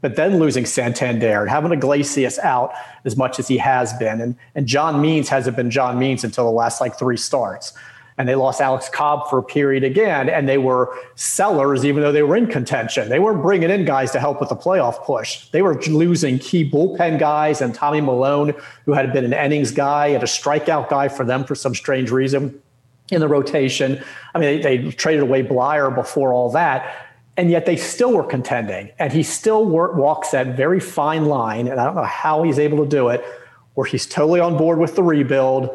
[0.00, 2.72] but then losing Santander and having Iglesias out
[3.04, 4.20] as much as he has been.
[4.20, 7.72] And, and John Means hasn't been John Means until the last like three starts
[8.20, 12.12] and they lost Alex Cobb for a period again, and they were sellers even though
[12.12, 13.08] they were in contention.
[13.08, 15.48] They weren't bringing in guys to help with the playoff push.
[15.52, 18.52] They were losing key bullpen guys, and Tommy Milone,
[18.84, 22.10] who had been an innings guy, and a strikeout guy for them for some strange
[22.10, 22.60] reason
[23.10, 24.04] in the rotation.
[24.34, 26.94] I mean, they, they traded away Bleier before all that.
[27.38, 28.90] And yet they still were contending.
[28.98, 31.68] And he still work, walks that very fine line.
[31.68, 33.24] And I don't know how he's able to do it,
[33.72, 35.70] where he's totally on board with the rebuild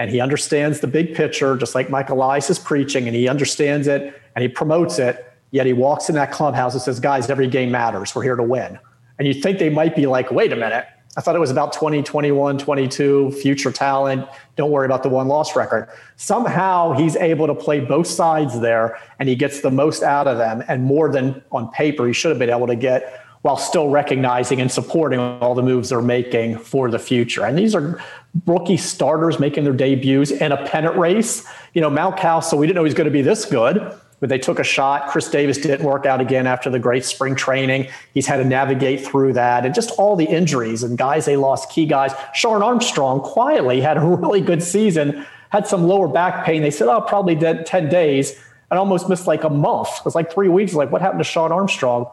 [0.00, 3.86] and he understands the big picture, just like Michael Elias is preaching, and he understands
[3.86, 5.30] it and he promotes it.
[5.50, 8.14] Yet he walks in that clubhouse and says, Guys, every game matters.
[8.14, 8.78] We're here to win.
[9.18, 10.86] And you think they might be like, Wait a minute.
[11.18, 14.26] I thought it was about 20, 21, 22, future talent.
[14.56, 15.90] Don't worry about the one loss record.
[16.16, 20.38] Somehow he's able to play both sides there and he gets the most out of
[20.38, 23.88] them and more than on paper he should have been able to get while still
[23.88, 27.44] recognizing and supporting all the moves they're making for the future.
[27.44, 28.02] And these are
[28.46, 31.44] rookie starters making their debuts in a pennant race.
[31.74, 34.38] You know, Mountcastle, we didn't know he was going to be this good, but they
[34.38, 35.08] took a shot.
[35.08, 37.88] Chris Davis didn't work out again after the great spring training.
[38.14, 41.70] He's had to navigate through that and just all the injuries and guys they lost,
[41.70, 42.12] key guys.
[42.34, 46.62] Shawn Armstrong quietly had a really good season, had some lower back pain.
[46.62, 48.38] They said, oh, probably dead 10 days
[48.70, 49.88] and almost missed like a month.
[49.98, 50.74] It was like three weeks.
[50.74, 52.06] Like, what happened to Shawn Armstrong?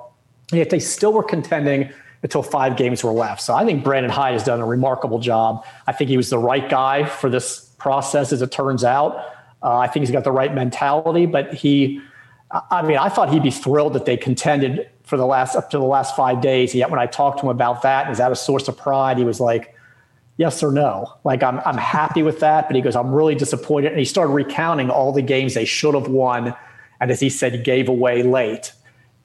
[0.52, 1.92] yet they still were contending
[2.24, 3.42] until five games were left.
[3.42, 5.66] So I think Brandon Hyde has done a remarkable job.
[5.86, 9.18] I think he was the right guy for this process, as it turns out.
[9.62, 12.02] Uh, I think he's got the right mentality, but he,
[12.72, 15.78] I mean, I thought he'd be thrilled that they contended for the last up to
[15.78, 16.76] the last five days.
[16.76, 19.18] Yet when I talked to him about that, is that a source of pride?
[19.18, 19.74] He was like,
[20.38, 21.14] yes or no.
[21.24, 23.92] Like I'm, I'm happy with that, but he goes, I'm really disappointed.
[23.92, 26.56] And he started recounting all the games they should have won,
[27.00, 28.74] and as he said, gave away late.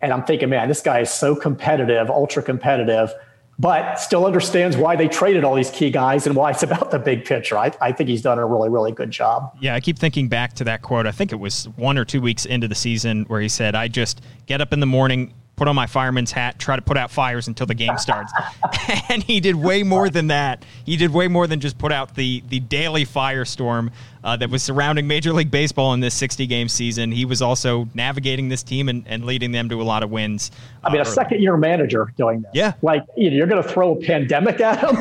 [0.03, 3.13] And I'm thinking, man, this guy is so competitive, ultra competitive,
[3.59, 6.99] but still understands why they traded all these key guys and why it's about the
[6.99, 7.57] big picture.
[7.57, 9.57] I, I think he's done a really, really good job.
[9.61, 11.07] Yeah, I keep thinking back to that quote.
[11.07, 13.89] I think it was one or two weeks into the season where he said, I
[13.89, 17.11] just get up in the morning, put on my fireman's hat, try to put out
[17.11, 18.33] fires until the game starts.
[19.09, 20.65] and he did way more than that.
[20.85, 23.93] He did way more than just put out the the daily firestorm
[24.25, 27.12] uh, that was surrounding Major League Baseball in this 60 game season.
[27.12, 30.51] He was also navigating this team and, and leading them to a lot of wins.
[30.85, 32.51] I mean, uh, a second year manager doing this.
[32.55, 32.73] Yeah.
[32.83, 34.97] Like, you know, you're going to throw a pandemic at him.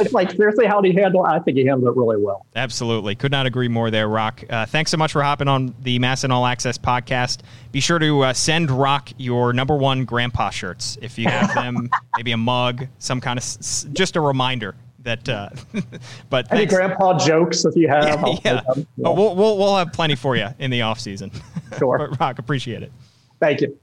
[0.00, 1.28] It's like, seriously, how did he handle it?
[1.28, 2.46] I think he handled it really well.
[2.56, 3.14] Absolutely.
[3.14, 4.44] Could not agree more there, Roch.
[4.48, 7.40] Uh, thanks so much for hopping on the MASN All Access podcast.
[7.70, 11.88] Be sure to uh, send Roch your number one grandpa shirts if you have them,
[12.16, 14.74] maybe a mug, some kind of, s- just a reminder
[15.04, 15.48] that, uh,
[16.30, 16.74] but Any thanks.
[16.74, 18.04] grandpa jokes if you have?
[18.24, 18.62] I'll yeah.
[18.66, 18.84] Oh,
[19.14, 21.30] we'll, we'll, we'll have plenty for you in the off season.
[21.78, 22.10] Sure.
[22.20, 22.92] Roch, appreciate it.
[23.40, 23.78] Thank you.